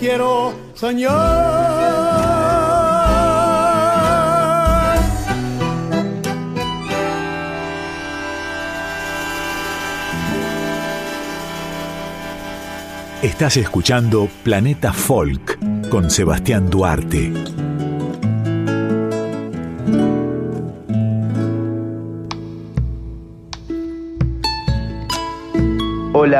[0.00, 1.10] quiero soñar.
[13.22, 15.58] Estás escuchando Planeta Folk
[15.90, 17.49] con Sebastián Duarte.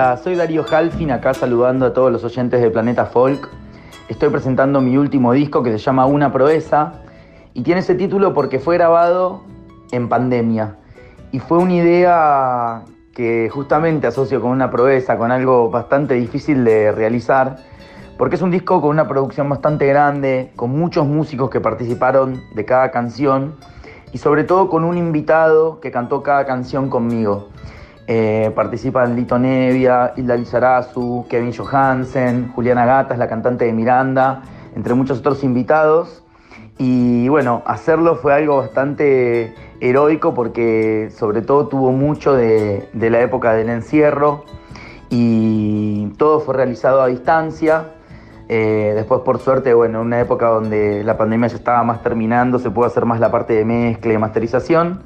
[0.01, 3.51] Hola, soy Darío Halfin, acá saludando a todos los oyentes de Planeta Folk.
[4.09, 6.95] Estoy presentando mi último disco que se llama Una Proeza
[7.53, 9.43] y tiene ese título porque fue grabado
[9.93, 10.77] en pandemia
[11.33, 12.83] y fue una idea
[13.13, 17.59] que justamente asocio con una proeza, con algo bastante difícil de realizar,
[18.17, 22.65] porque es un disco con una producción bastante grande, con muchos músicos que participaron de
[22.65, 23.55] cada canción
[24.15, 27.49] y sobre todo con un invitado que cantó cada canción conmigo.
[28.13, 34.43] Eh, participan Lito Nevia, Hilda Lizarazu, Kevin Johansen, Juliana Gatas, la cantante de Miranda,
[34.75, 36.25] entre muchos otros invitados.
[36.77, 43.53] Y bueno, hacerlo fue algo bastante heroico porque sobre todo tuvo mucho de, la época
[43.53, 44.45] del encierro
[45.09, 47.93] y todo fue realizado a distancia.
[48.49, 52.59] Eh, después, por suerte, bueno, en una época donde la pandemia ya estaba más terminando,
[52.59, 55.05] se pudo hacer más la parte de mezcla y masterización.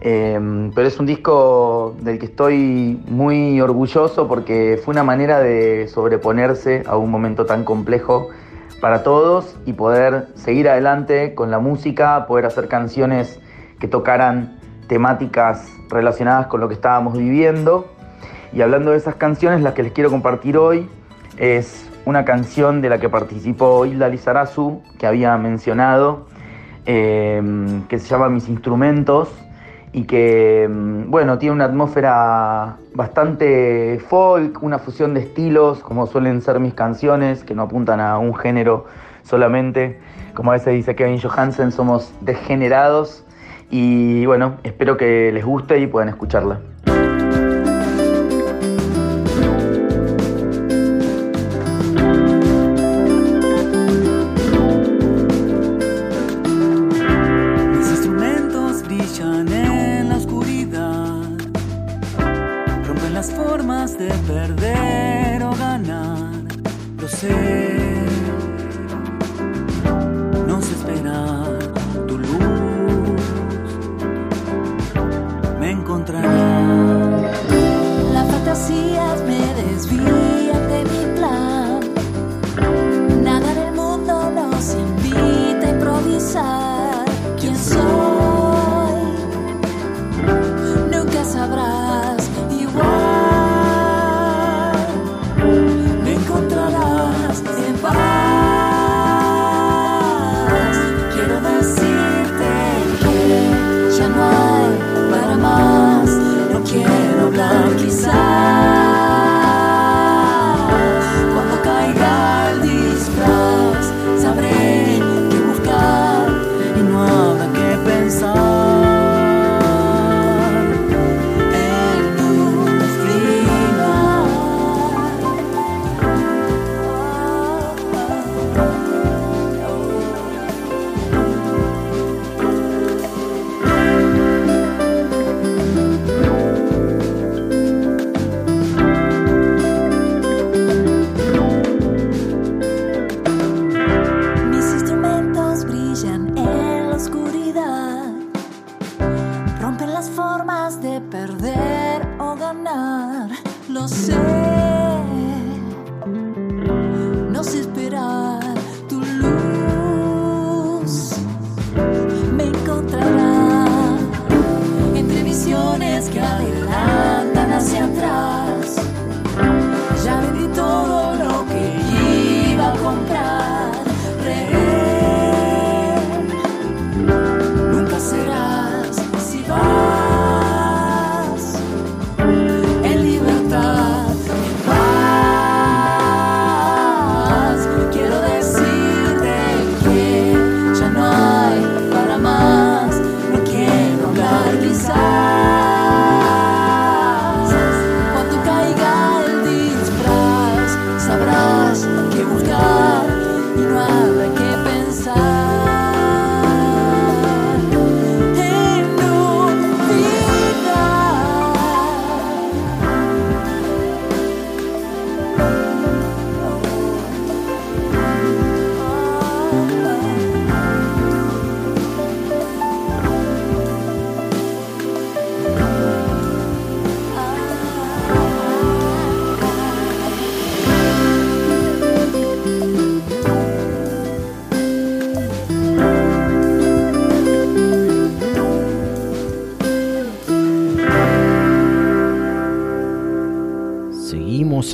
[0.00, 5.88] Eh, pero es un disco del que estoy muy orgulloso porque fue una manera de
[5.88, 8.28] sobreponerse a un momento tan complejo
[8.80, 13.40] para todos y poder seguir adelante con la música, poder hacer canciones
[13.80, 17.86] que tocaran temáticas relacionadas con lo que estábamos viviendo.
[18.52, 20.88] Y hablando de esas canciones, la que les quiero compartir hoy
[21.38, 26.26] es una canción de la que participó Hilda Lizarazu, que había mencionado,
[26.84, 27.42] eh,
[27.88, 29.28] que se llama Mis Instrumentos
[29.96, 36.60] y que, bueno, tiene una atmósfera bastante folk, una fusión de estilos, como suelen ser
[36.60, 38.84] mis canciones, que no apuntan a un género
[39.22, 39.98] solamente.
[40.34, 43.24] Como a veces dice Kevin Johansen, somos degenerados
[43.70, 46.60] y bueno, espero que les guste y puedan escucharla.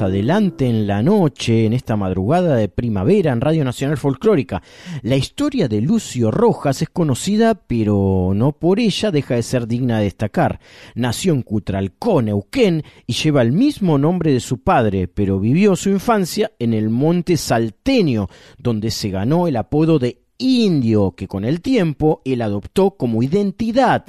[0.03, 4.63] Adelante en la noche, en esta madrugada de primavera en Radio Nacional Folclórica.
[5.03, 9.99] La historia de Lucio Rojas es conocida, pero no por ella deja de ser digna
[9.99, 10.61] de destacar.
[10.95, 15.91] Nació en Cutralcó, Neuquén, y lleva el mismo nombre de su padre, pero vivió su
[15.91, 21.61] infancia en el Monte Salteño, donde se ganó el apodo de Indio, que con el
[21.61, 24.07] tiempo él adoptó como identidad.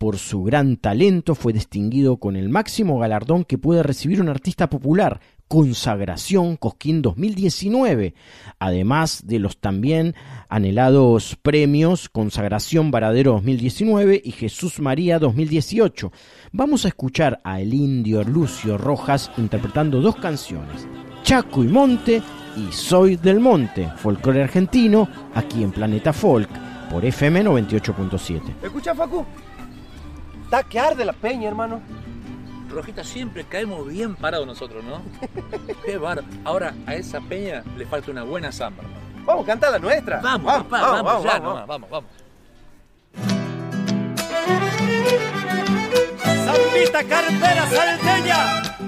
[0.00, 4.70] Por su gran talento fue distinguido con el máximo galardón que puede recibir un artista
[4.70, 8.14] popular, Consagración Cosquín 2019,
[8.58, 10.14] además de los también
[10.48, 16.10] anhelados premios Consagración Varadero 2019 y Jesús María 2018.
[16.52, 20.88] Vamos a escuchar a el indio Lucio Rojas interpretando dos canciones,
[21.24, 22.22] Chaco y Monte
[22.56, 26.48] y Soy del Monte, folclore argentino, aquí en Planeta Folk,
[26.90, 28.64] por FM 98.7.
[28.64, 29.26] Escucha, Facu.
[30.50, 31.80] Está que arde la peña, hermano.
[32.68, 35.00] Rojita, siempre caemos bien parados nosotros, ¿no?
[35.86, 36.26] Qué bárbaro.
[36.42, 39.00] Ahora, a esa peña le falta una buena samba, hermano.
[39.24, 40.20] Vamos, canta la nuestra.
[40.20, 42.10] Vamos, papá, vamos, ya nomás, vamos, vamos.
[46.44, 48.79] Zambita cartera salteña.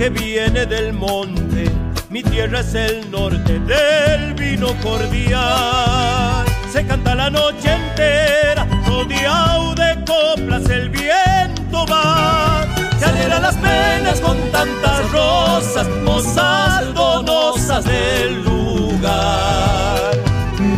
[0.00, 1.70] Que viene del monte,
[2.08, 6.46] mi tierra es el norte del vino cordial.
[6.72, 12.64] Se canta la noche entera, rodeado de coplas, el viento va.
[12.98, 20.16] Se alegra las penas con tantas rosas, mozas donosas del lugar.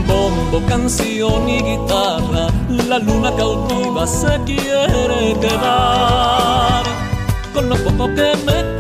[0.05, 2.49] Bombo, canción y guitarra,
[2.89, 6.83] la luna cautiva se quiere quedar.
[7.55, 8.72] Con lo poco que me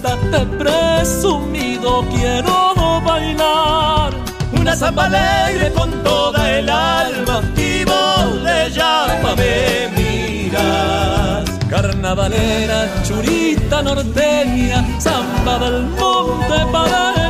[0.00, 4.12] cuesta, de presumido quiero bailar.
[4.52, 11.44] Una samba alegre con toda el alma y vos de llama me miras.
[11.68, 17.29] Carnavalera, churita norteña, samba del monte para enamorar.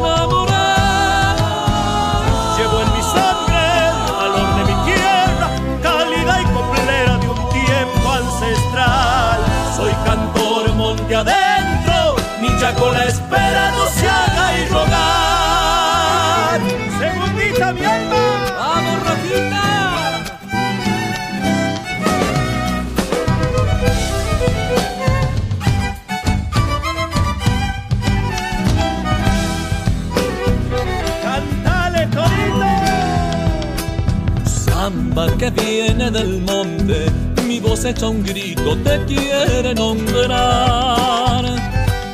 [35.20, 37.10] Que viene del monte,
[37.46, 41.44] mi voz echa un grito, te quiere nombrar.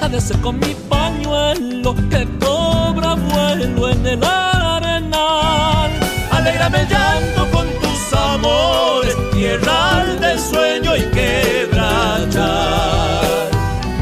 [0.01, 5.91] Ha de con mi pañuelo que cobra vuelo en el arenal.
[6.33, 12.41] Alégrame llanto con tus amores, tierra del sueño y quebrachar.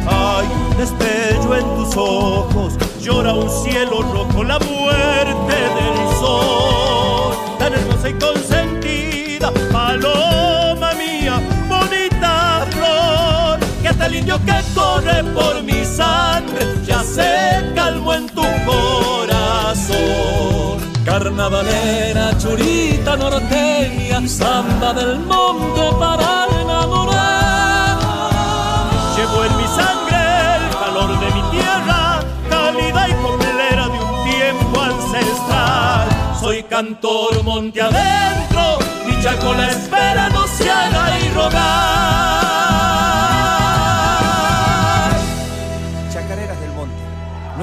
[0.08, 2.72] Hay un destello en tus ojos,
[3.02, 5.43] llora un cielo rojo, la muerte
[14.24, 19.94] cariño que corre por mi sangre ya se calmó en tu corazón.
[21.04, 27.98] Carnavalera, churita norteña, samba del monte para enamorar.
[29.16, 30.16] Llevo en mi sangre
[30.56, 36.08] el calor de mi tierra, cálida y copelera de un tiempo ancestral.
[36.40, 42.33] Soy cantor monte adentro, mi chacola espera no se y rogar.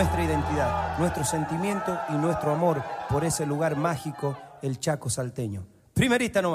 [0.02, 5.64] Nuestra identidad, nuestro sentimiento y nuestro amor por ese lugar mágico, el Chaco salteño.
[5.94, 6.54] Primerista no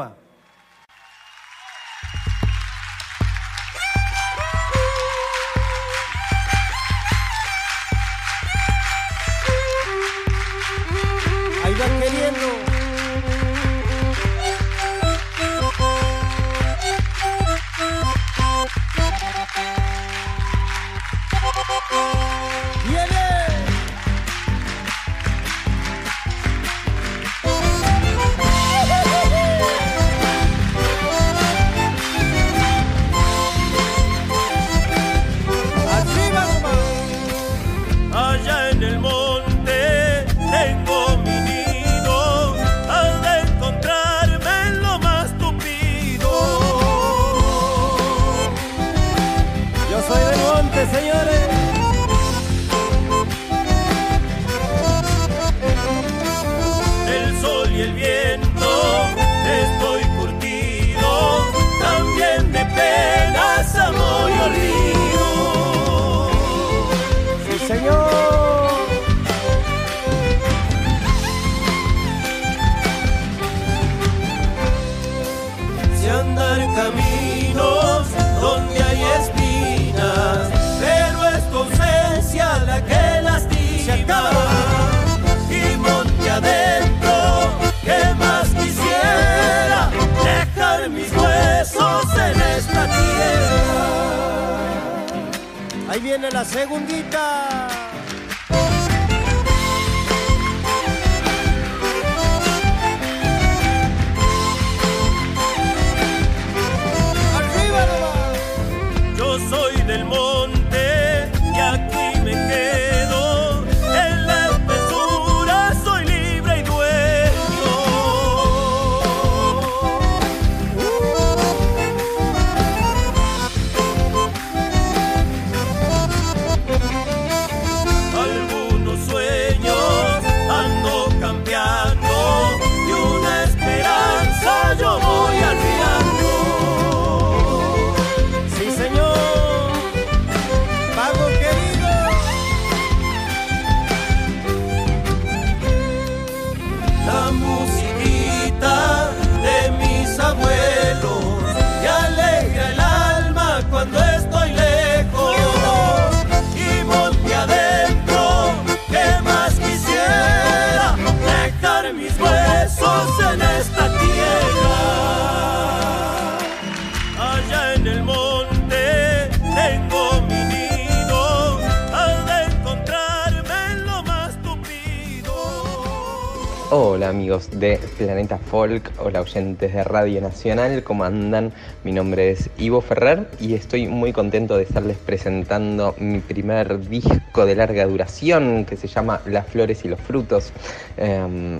[179.26, 181.52] oyentes de Radio Nacional, ¿cómo andan?
[181.82, 187.44] Mi nombre es Ivo Ferrer y estoy muy contento de estarles presentando mi primer disco
[187.44, 190.52] de larga duración que se llama Las Flores y los Frutos.
[190.96, 191.58] Em,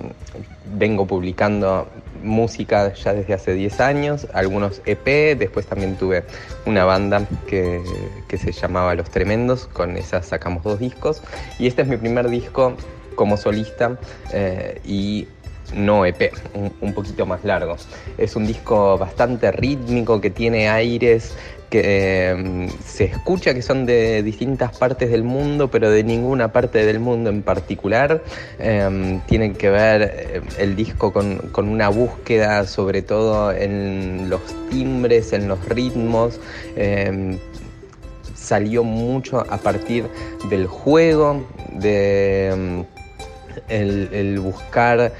[0.77, 1.89] vengo publicando
[2.23, 6.23] música ya desde hace 10 años, algunos EP, después también tuve
[6.65, 7.81] una banda que,
[8.29, 11.21] que se llamaba Los Tremendos, con esa sacamos dos discos
[11.59, 12.77] y este es mi primer disco
[13.17, 13.97] como solista
[14.31, 15.27] eh, y
[15.73, 17.75] no EP, un, un poquito más largo.
[18.17, 21.35] Es un disco bastante rítmico que tiene aires
[21.69, 26.85] que eh, se escucha que son de distintas partes del mundo, pero de ninguna parte
[26.85, 28.23] del mundo en particular.
[28.59, 35.33] Eh, tiene que ver eh, el disco con, una búsqueda sobre todo en los timbres,
[35.33, 36.39] en los ritmos.
[36.75, 37.37] eh,
[38.33, 40.05] salió mucho a partir
[40.49, 42.85] del juego, de
[43.67, 45.11] el buscar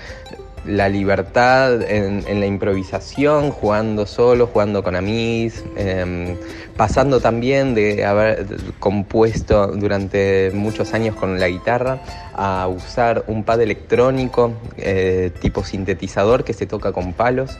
[0.67, 6.35] la libertad en, la improvisación, jugando solo, jugando con amigos, em,
[6.75, 8.45] pasando también de haber
[8.79, 11.99] compuesto durante muchos años con la guitarra
[12.33, 17.57] a usar un pad electrónico eh, tipo sintetizador que se toca con palos,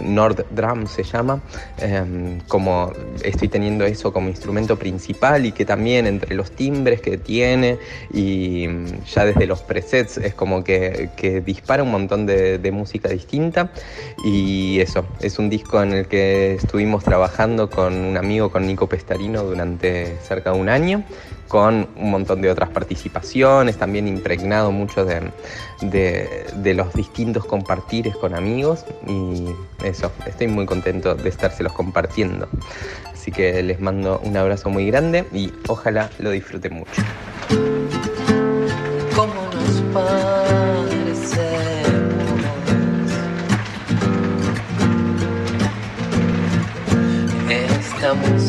[0.00, 1.40] Nord Drum se llama,
[1.78, 2.92] em, como
[3.24, 7.78] estoy teniendo eso como instrumento principal y que también entre los timbres que tiene
[8.12, 8.66] y
[9.14, 11.08] ya desde los presets es como que
[11.44, 13.70] dispara un montón de, de música distinta
[14.24, 18.86] y eso, es un disco en el que estuvimos trabajando con un amigo, con Nico
[18.86, 21.04] Pestarino durante cerca de un año
[21.48, 25.32] con un montón de otras participaciones, también impregnado mucho de,
[25.80, 29.46] de, los distintos compartires con amigos y
[29.82, 32.48] eso, estoy muy contento de estárselos compartiendo.
[33.12, 37.02] Así que les mando un abrazo muy grande y ojalá lo disfruten mucho.
[39.16, 40.97] ¿Cómo nos
[48.08, 48.47] comes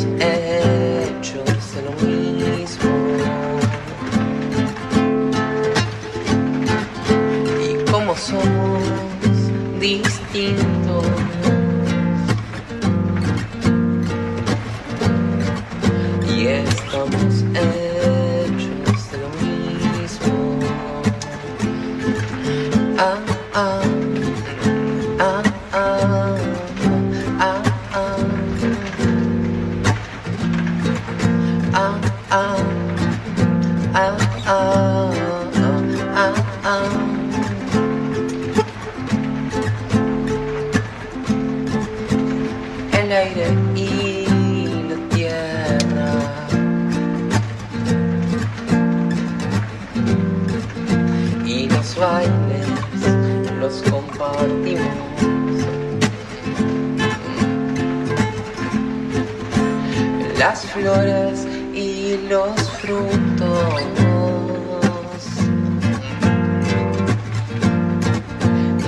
[60.40, 63.84] Las flores y los frutos.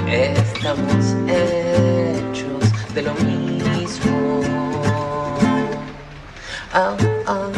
[0.09, 4.39] Estamos hechos de lo mismo.
[6.73, 6.95] Ah,
[7.27, 7.49] ah,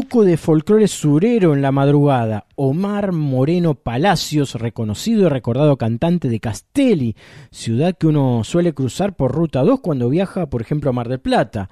[0.00, 2.46] poco de folclore surero en la madrugada.
[2.54, 7.16] Omar Moreno Palacios, reconocido y recordado cantante de Castelli,
[7.50, 11.18] ciudad que uno suele cruzar por Ruta 2 cuando viaja, por ejemplo, a Mar del
[11.18, 11.68] Plata.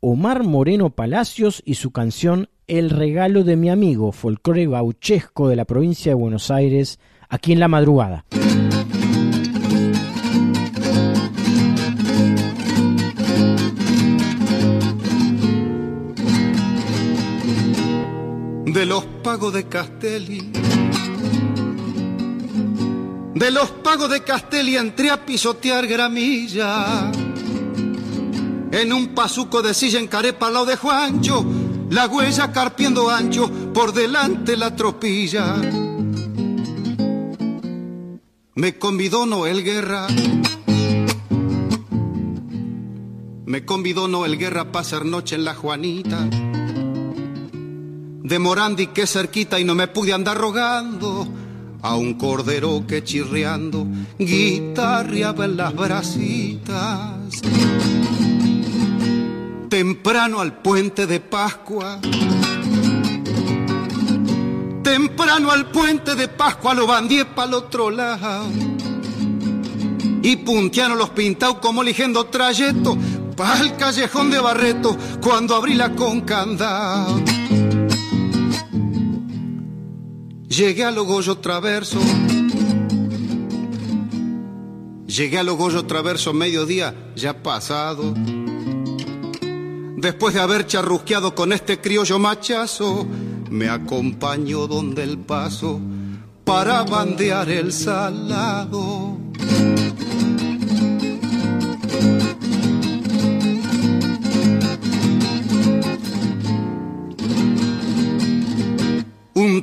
[0.00, 5.64] Omar Moreno Palacios y su canción El regalo de mi amigo, folclore gauchesco de la
[5.64, 6.98] provincia de Buenos Aires,
[7.28, 8.24] aquí en la madrugada.
[18.80, 20.52] De los pagos de Castelli.
[23.34, 27.12] De los pagos de Castelli entré a pisotear gramilla.
[28.72, 31.44] En un pasuco de silla encaré para lado de Juancho,
[31.90, 35.56] la huella carpiendo ancho, por delante la tropilla.
[38.54, 40.06] Me convidó Noel Guerra.
[43.44, 46.30] Me convidó Noel Guerra a pasar noche en la Juanita
[48.22, 51.26] de Morandi que cerquita y no me pude andar rogando
[51.82, 53.86] a un cordero que chirriando
[54.18, 57.40] guitarreaba en las brasitas.
[59.68, 62.00] Temprano al puente de Pascua,
[64.82, 68.46] temprano al puente de Pascua lo bandié para otro lado.
[70.22, 72.98] Y puntearon los pintados como eligiendo trayecto
[73.36, 77.39] para el callejón de Barreto cuando abrí la con candado.
[80.50, 82.00] Llegué a Logollo Traverso.
[85.06, 88.12] Llegué a Logollo Traverso mediodía ya pasado.
[89.96, 93.06] Después de haber charrusqueado con este criollo machazo,
[93.48, 95.80] me acompañó donde el paso
[96.44, 99.18] para bandear el salado.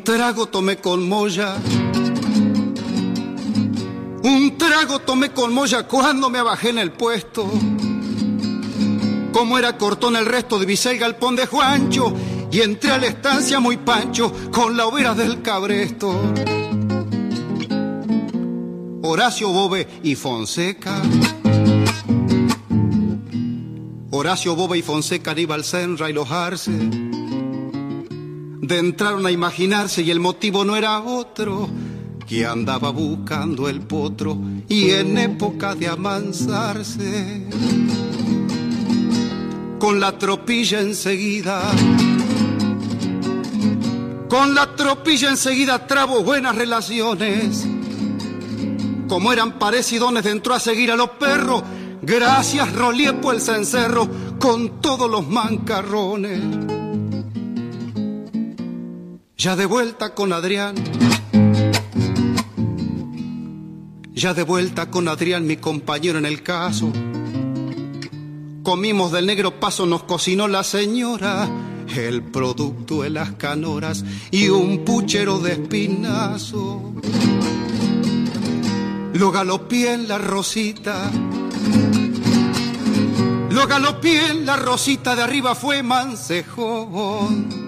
[0.08, 1.58] Trago tomé con moya.
[4.24, 7.46] Un trago tomé con moya cuando me bajé en el puesto.
[9.34, 12.14] Como era cortón el resto, divisé el galpón de Juancho
[12.50, 16.16] y entré a la estancia muy pancho con la hoguera del cabresto.
[19.04, 21.02] Horacio Bobe y Fonseca.
[24.12, 26.32] Horacio Bobe y Fonseca, Aníbal Senra y los
[28.62, 31.70] entraron a imaginarse y el motivo no era otro
[32.28, 37.48] que andaba buscando el potro y en época de amansarse.
[39.80, 41.62] Con la tropilla enseguida
[44.28, 47.66] con la tropilla enseguida trabo buenas relaciones.
[49.08, 51.64] Como eran parecidones entró a seguir a los perros.
[52.02, 54.08] Gracias Roliepo el cencerro
[54.38, 56.77] con todos los mancarrones
[59.38, 60.76] ya de vuelta con Adrián.
[64.14, 66.92] Ya de vuelta con Adrián, mi compañero en el caso.
[68.64, 71.48] Comimos del negro paso, nos cocinó la señora.
[71.96, 76.94] El producto de las canoras y un puchero de espinazo.
[79.14, 81.12] Lo galopié en la rosita.
[83.52, 87.67] Lo galopié en la rosita, de arriba fue mancejón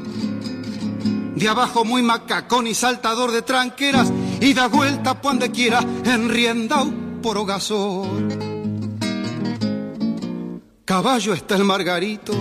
[1.40, 4.12] de abajo muy macacón y saltador de tranqueras
[4.42, 6.92] y da vuelta por donde quiera enriendao
[7.22, 8.28] por hogazón.
[10.84, 12.34] Caballo está el margarito,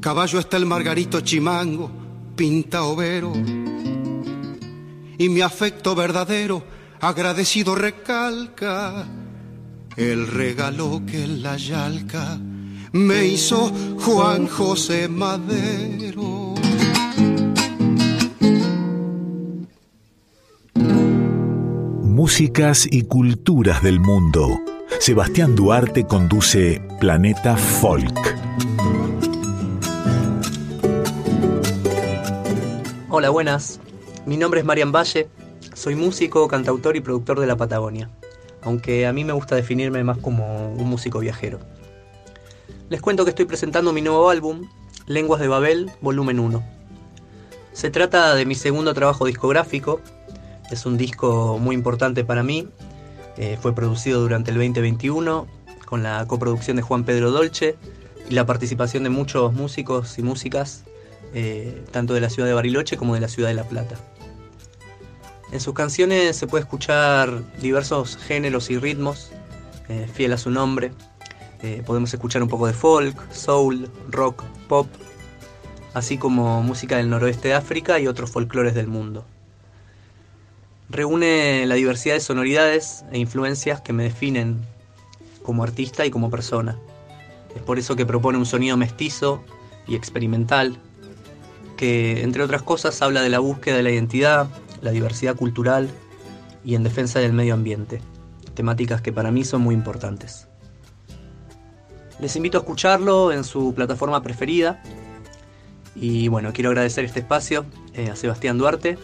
[0.00, 1.90] caballo está el margarito chimango,
[2.34, 3.32] pinta overo,
[5.18, 6.62] y mi afecto verdadero,
[7.00, 9.06] agradecido recalca
[9.96, 12.38] el regalo que la yalca
[12.92, 13.70] me hizo
[14.00, 16.54] Juan José Madero.
[22.02, 24.58] Músicas y culturas del mundo.
[25.00, 28.18] Sebastián Duarte conduce Planeta Folk.
[33.08, 33.80] Hola, buenas.
[34.26, 35.28] Mi nombre es Marian Valle.
[35.74, 38.10] Soy músico, cantautor y productor de la Patagonia.
[38.62, 41.60] Aunque a mí me gusta definirme más como un músico viajero.
[42.90, 44.66] Les cuento que estoy presentando mi nuevo álbum,
[45.06, 46.64] Lenguas de Babel, volumen 1.
[47.74, 50.00] Se trata de mi segundo trabajo discográfico,
[50.70, 52.66] es un disco muy importante para mí,
[53.36, 55.46] eh, fue producido durante el 2021
[55.84, 57.76] con la coproducción de Juan Pedro Dolce
[58.30, 60.84] y la participación de muchos músicos y músicas,
[61.34, 63.96] eh, tanto de la ciudad de Bariloche como de la ciudad de La Plata.
[65.52, 69.30] En sus canciones se puede escuchar diversos géneros y ritmos,
[69.90, 70.92] eh, fiel a su nombre,
[71.62, 74.86] Eh, podemos escuchar un poco de folk, soul, rock, pop,
[75.94, 79.24] así como música del noroeste de África y otros folclores del mundo.
[80.88, 84.64] Reúne la diversidad de sonoridades e influencias que me definen
[85.42, 86.78] como artista y como persona.
[87.56, 89.42] Es por eso que propone un sonido mestizo
[89.86, 90.78] y experimental,
[91.76, 94.48] que entre otras cosas habla de la búsqueda de la identidad,
[94.80, 95.90] la diversidad cultural
[96.64, 98.00] y en defensa del medio ambiente,
[98.54, 100.47] temáticas que para mí son muy importantes.
[102.20, 104.82] Les invito a escucharlo en su plataforma preferida
[105.94, 107.64] y bueno, quiero agradecer este espacio
[107.94, 108.98] eh, a Sebastián Duarte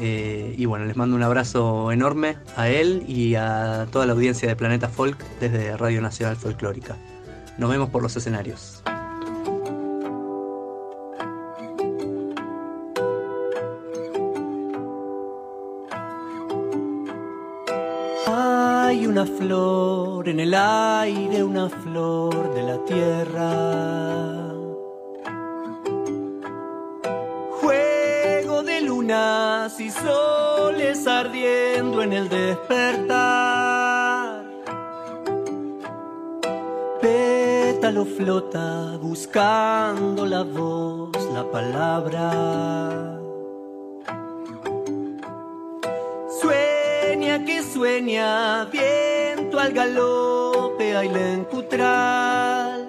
[0.00, 4.48] eh, y bueno, les mando un abrazo enorme a él y a toda la audiencia
[4.48, 6.96] de Planeta Folk desde Radio Nacional Folclórica.
[7.58, 8.82] Nos vemos por los escenarios.
[19.22, 23.52] Una flor en el aire, una flor de la tierra.
[27.60, 34.44] Juego de lunas y soles ardiendo en el despertar.
[37.00, 43.12] Pétalo flota buscando la voz, la palabra.
[47.40, 52.86] Que sueña, viento al galope, al encutral.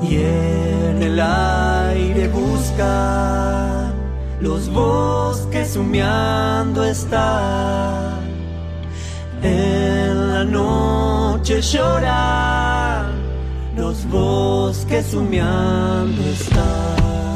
[0.00, 3.92] Y en el aire busca
[4.40, 8.20] los bosques humeando están.
[9.42, 13.12] En la noche lloran
[13.76, 17.27] los bosques humeando están.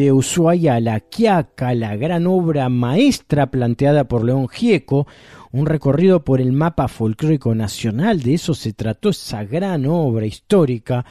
[0.00, 5.06] De Ushuaia La Quiaca, la gran obra maestra planteada por León Gieco,
[5.52, 11.04] un recorrido por el mapa folclórico nacional, de eso se trató esa gran obra histórica,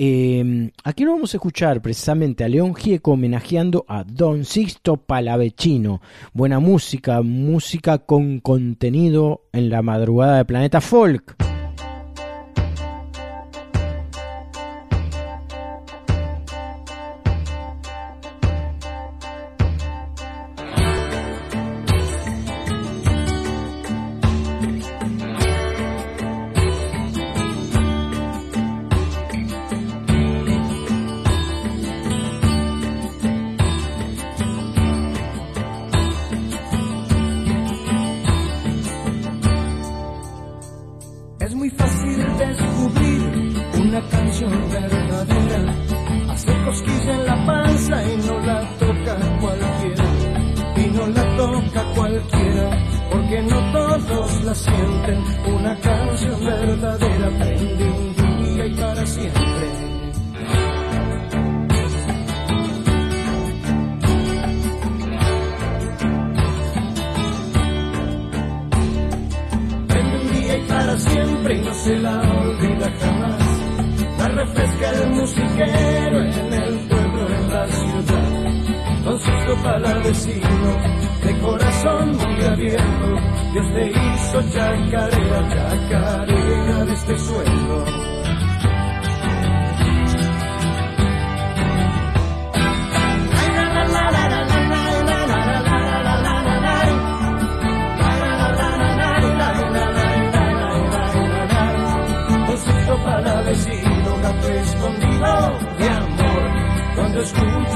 [0.00, 6.00] Eh, aquí lo vamos a escuchar precisamente a León Gieco homenajeando a Don Sixto Palavecino.
[6.32, 11.57] Buena música, música con contenido en la madrugada de Planeta Folk.
[59.08, 59.42] Siempre.
[69.88, 73.42] Prende un día y para siempre y no se la olvida jamás.
[74.18, 79.04] La refresca el musiquero en el pueblo, en la ciudad.
[79.04, 80.70] Don Sisto Palavecino,
[81.24, 83.06] de corazón muy abierto,
[83.52, 87.57] Dios te hizo chacarera, chacarera de este suelo.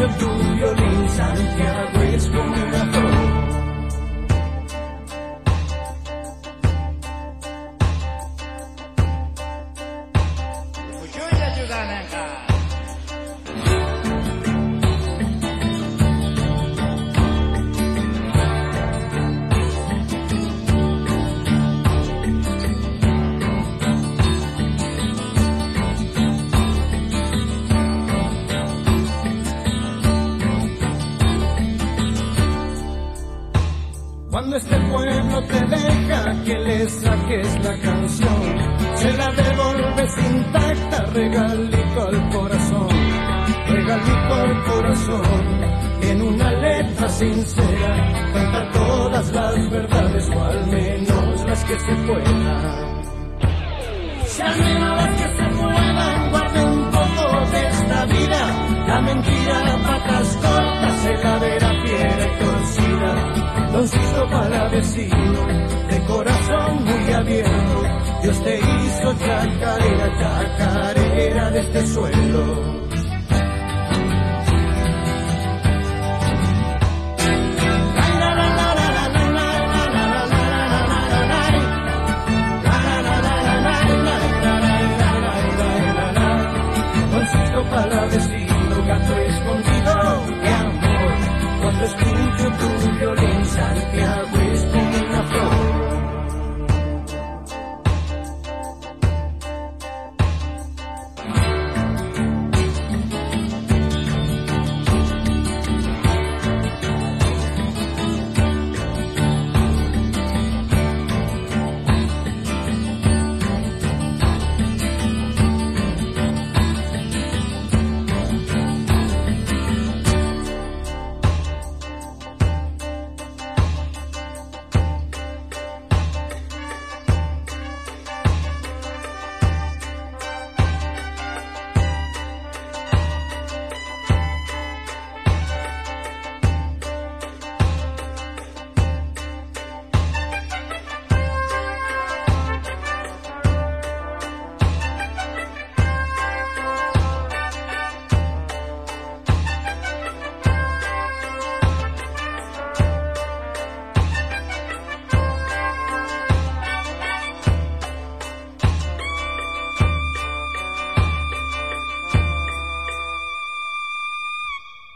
[0.02, 2.51] Escucho tu violín, Santiago es como una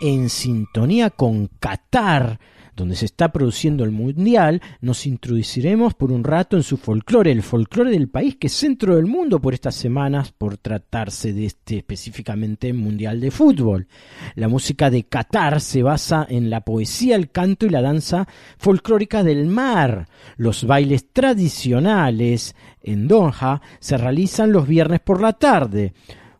[0.06, 2.38] en sintonía con Qatar,
[2.76, 7.42] donde se está produciendo el Mundial, nos introduciremos por un rato en su folclore, el
[7.42, 11.78] folclore del país que es centro del mundo por estas semanas, por tratarse de este
[11.78, 13.88] específicamente Mundial de Fútbol.
[14.36, 18.28] La música de Qatar se basa en la poesía, el canto y la danza
[18.58, 20.06] folclórica del mar.
[20.36, 25.94] Los bailes tradicionales en Doha se realizan los viernes por la tarde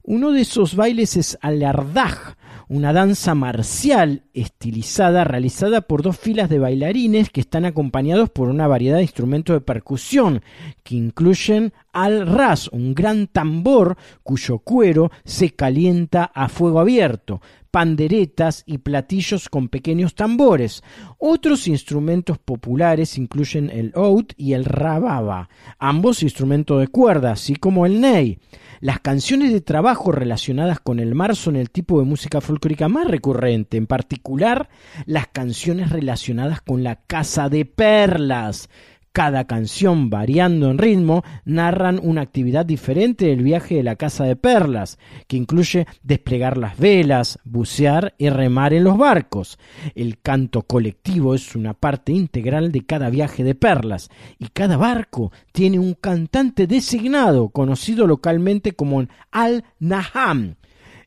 [0.05, 2.37] Uno de esos bailes es Alardaj,
[2.69, 8.67] una danza marcial estilizada realizada por dos filas de bailarines que están acompañados por una
[8.67, 10.43] variedad de instrumentos de percusión
[10.83, 17.41] que incluyen al ras, un gran tambor cuyo cuero se calienta a fuego abierto,
[17.71, 20.83] panderetas y platillos con pequeños tambores.
[21.17, 25.49] Otros instrumentos populares incluyen el oud y el rababa,
[25.79, 28.41] ambos instrumentos de cuerda, así como el ney.
[28.81, 33.07] Las canciones de trabajo relacionadas con el mar son el tipo de música folclórica más
[33.07, 34.69] recurrente, en particular
[35.07, 38.69] las canciones relacionadas con la caza de perlas.
[39.17, 44.37] Cada canción, variando en ritmo, narran una actividad diferente del viaje de la casa de
[44.37, 49.59] perlas, que incluye desplegar las velas, bucear y remar en los barcos.
[49.95, 55.33] El canto colectivo es una parte integral de cada viaje de perlas, y cada barco
[55.51, 60.57] tiene un cantante designado, conocido localmente como Al-Naham.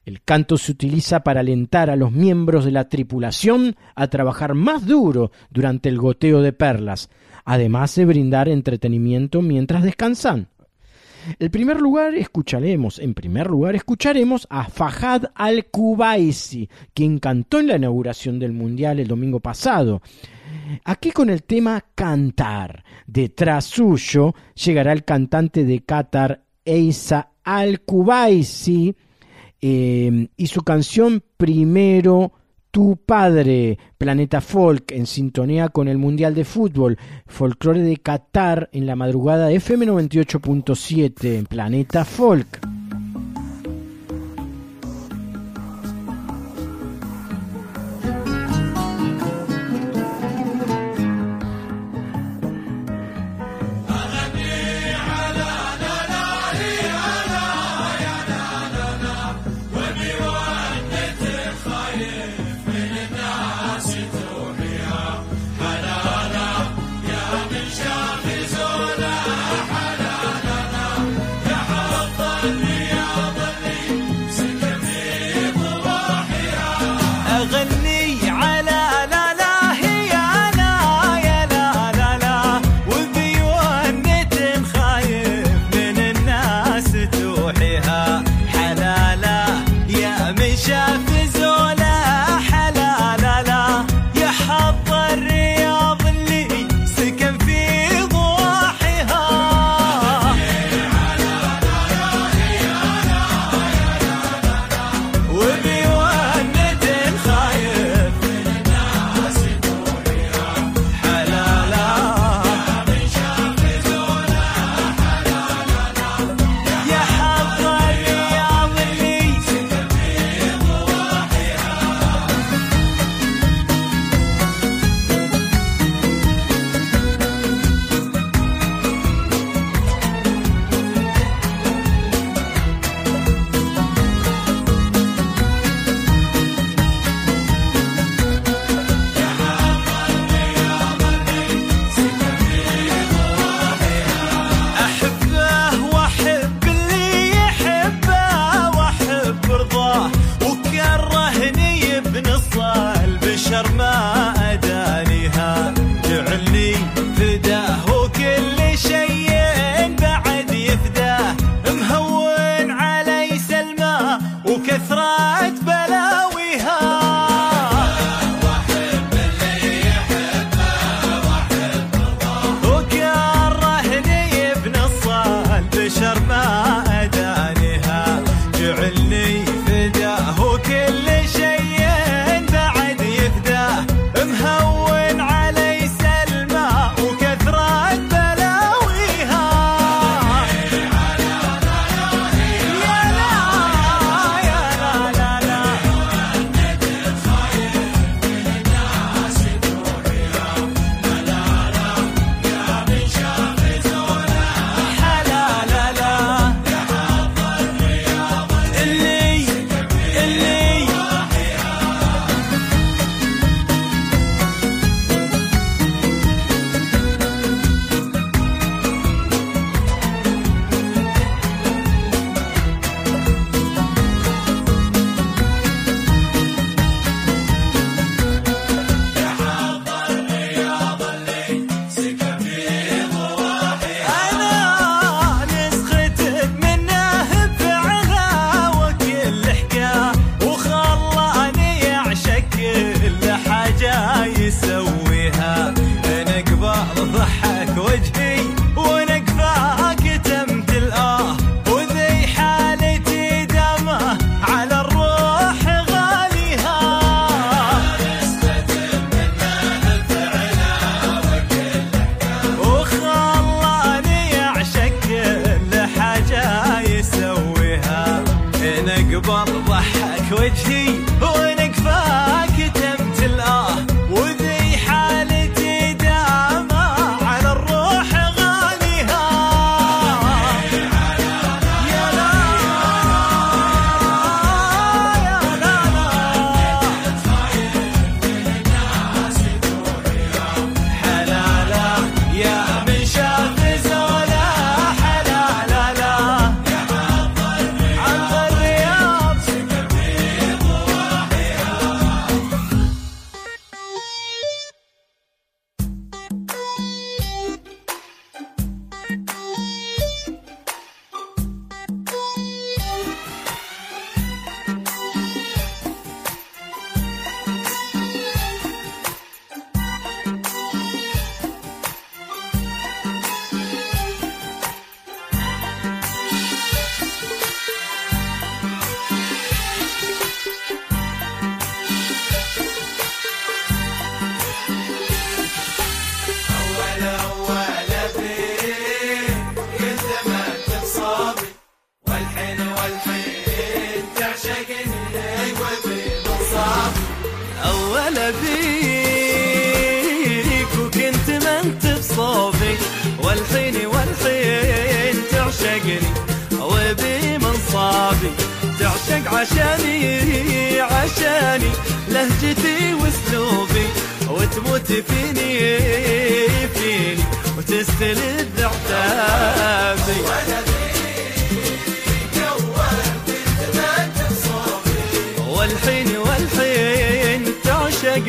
[0.04, 4.88] El canto se utiliza para alentar a los miembros de la tripulación a trabajar más
[4.88, 7.12] duro durante el goteo de perlas,
[7.50, 10.50] además de brindar entretenimiento mientras descansan.
[11.40, 17.78] El primer lugar escucharemos, en primer lugar escucharemos a Fahad Al-Kubaisi, quien cantó en la
[17.78, 20.04] inauguración del Mundial el domingo pasado.
[20.86, 22.84] Aquí con el tema Cantar.
[23.08, 28.96] Detrás suyo llegará el cantante de Qatar, Eisa Al-Kubaisi,
[29.60, 32.32] eh, y su canción Primero
[32.72, 36.98] tu padre, Planeta Folk, en sintonía con el Mundial de Fútbol,
[37.28, 42.79] Folclore de Qatar en la madrugada FM 98.7, en Planeta Folk.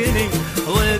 [0.00, 0.30] beginning
[0.66, 0.99] with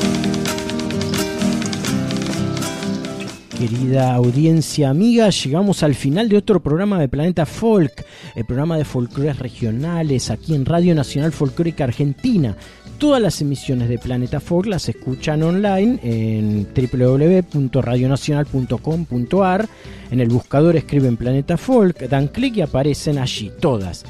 [3.61, 8.85] Querida audiencia amiga, llegamos al final de otro programa de Planeta Folk, el programa de
[8.85, 12.57] folclores regionales aquí en Radio Nacional Folclórica Argentina.
[12.97, 19.69] Todas las emisiones de Planeta Folk las escuchan online en www.radionacional.com.ar.
[20.09, 24.03] En el buscador escriben Planeta Folk, dan clic y aparecen allí todas.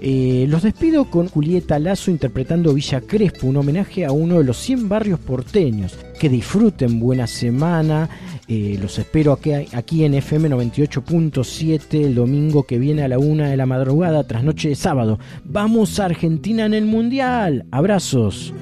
[0.00, 4.58] Eh, los despido con Julieta Lazo interpretando Villa Crespo, un homenaje a uno de los
[4.58, 5.96] 100 barrios porteños.
[6.18, 8.08] Que disfruten, buena semana.
[8.46, 13.56] Eh, los espero aquí, en FM 98.7 el domingo que viene a la una de
[13.56, 15.18] la madrugada, tras noche de sábado.
[15.44, 17.64] Vamos a Argentina en el Mundial.
[17.70, 18.52] Abrazos.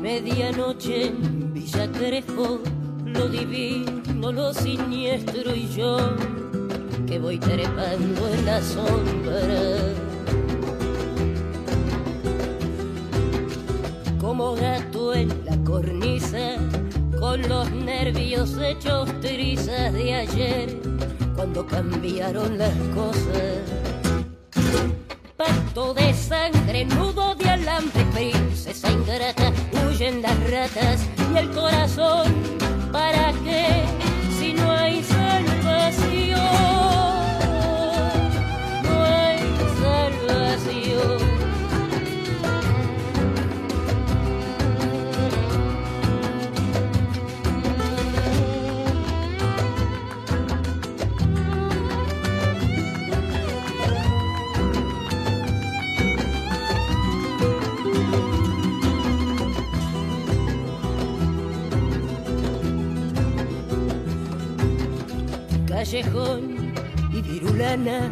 [0.00, 2.60] Medianoche en Villa Crespo,
[3.14, 5.96] lo divino, lo siniestro y yo
[7.06, 9.40] que voy trepando en la sombra.
[14.20, 16.56] Como gato en la cornisa,
[17.18, 20.80] con los nervios hechos trizas de ayer,
[21.36, 23.58] cuando cambiaron las cosas.
[25.36, 29.52] Pacto de sangre, nudo de alambre, princesa ingrata,
[29.86, 32.32] huyen las ratas y el corazón,
[32.94, 33.66] ¿para qué?
[34.38, 36.73] Si no hay salvación,
[65.84, 66.72] callejón
[67.12, 68.10] y virulana,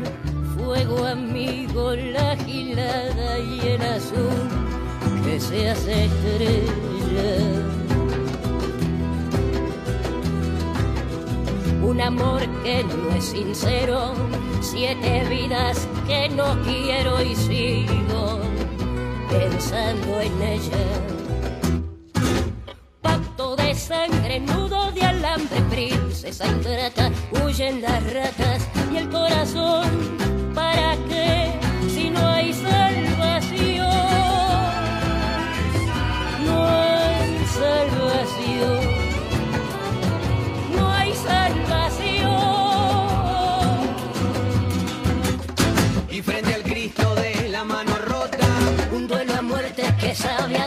[0.55, 7.32] fuego amigo, la gilada y el azul que se hace estrella.
[11.82, 14.12] Un amor que no es sincero,
[14.61, 18.40] siete vidas que no quiero y sigo
[19.31, 21.22] pensando en ella
[23.57, 27.11] de sangre, nudo de alambre, princesa ingrata,
[27.43, 29.85] huyen las ratas y el corazón,
[30.55, 31.53] ¿para qué?
[31.93, 33.89] Si no hay salvación,
[36.47, 38.81] no hay salvación,
[40.77, 42.33] no hay salvación.
[46.11, 48.39] Y frente al Cristo de la mano rota,
[48.93, 50.59] Un duelo a muerte que sabe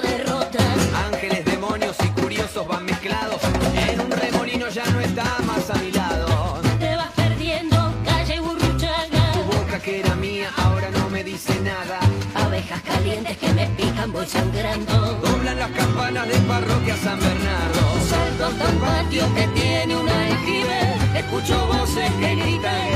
[12.66, 14.94] orejas calientes que me pican voy sangrando.
[15.24, 17.82] Doblan las campanas de parroquia San Bernardo.
[18.10, 20.80] Salto hasta patio que tiene un aljibe.
[21.16, 22.90] Escucho voces que gritan.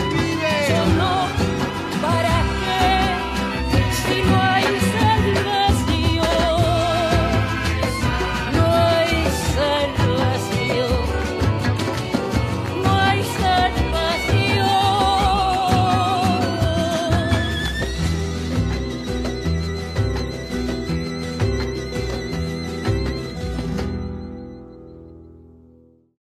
[0.70, 1.28] Yo no,
[2.02, 2.88] ¿para qué?
[4.02, 4.66] Si no hay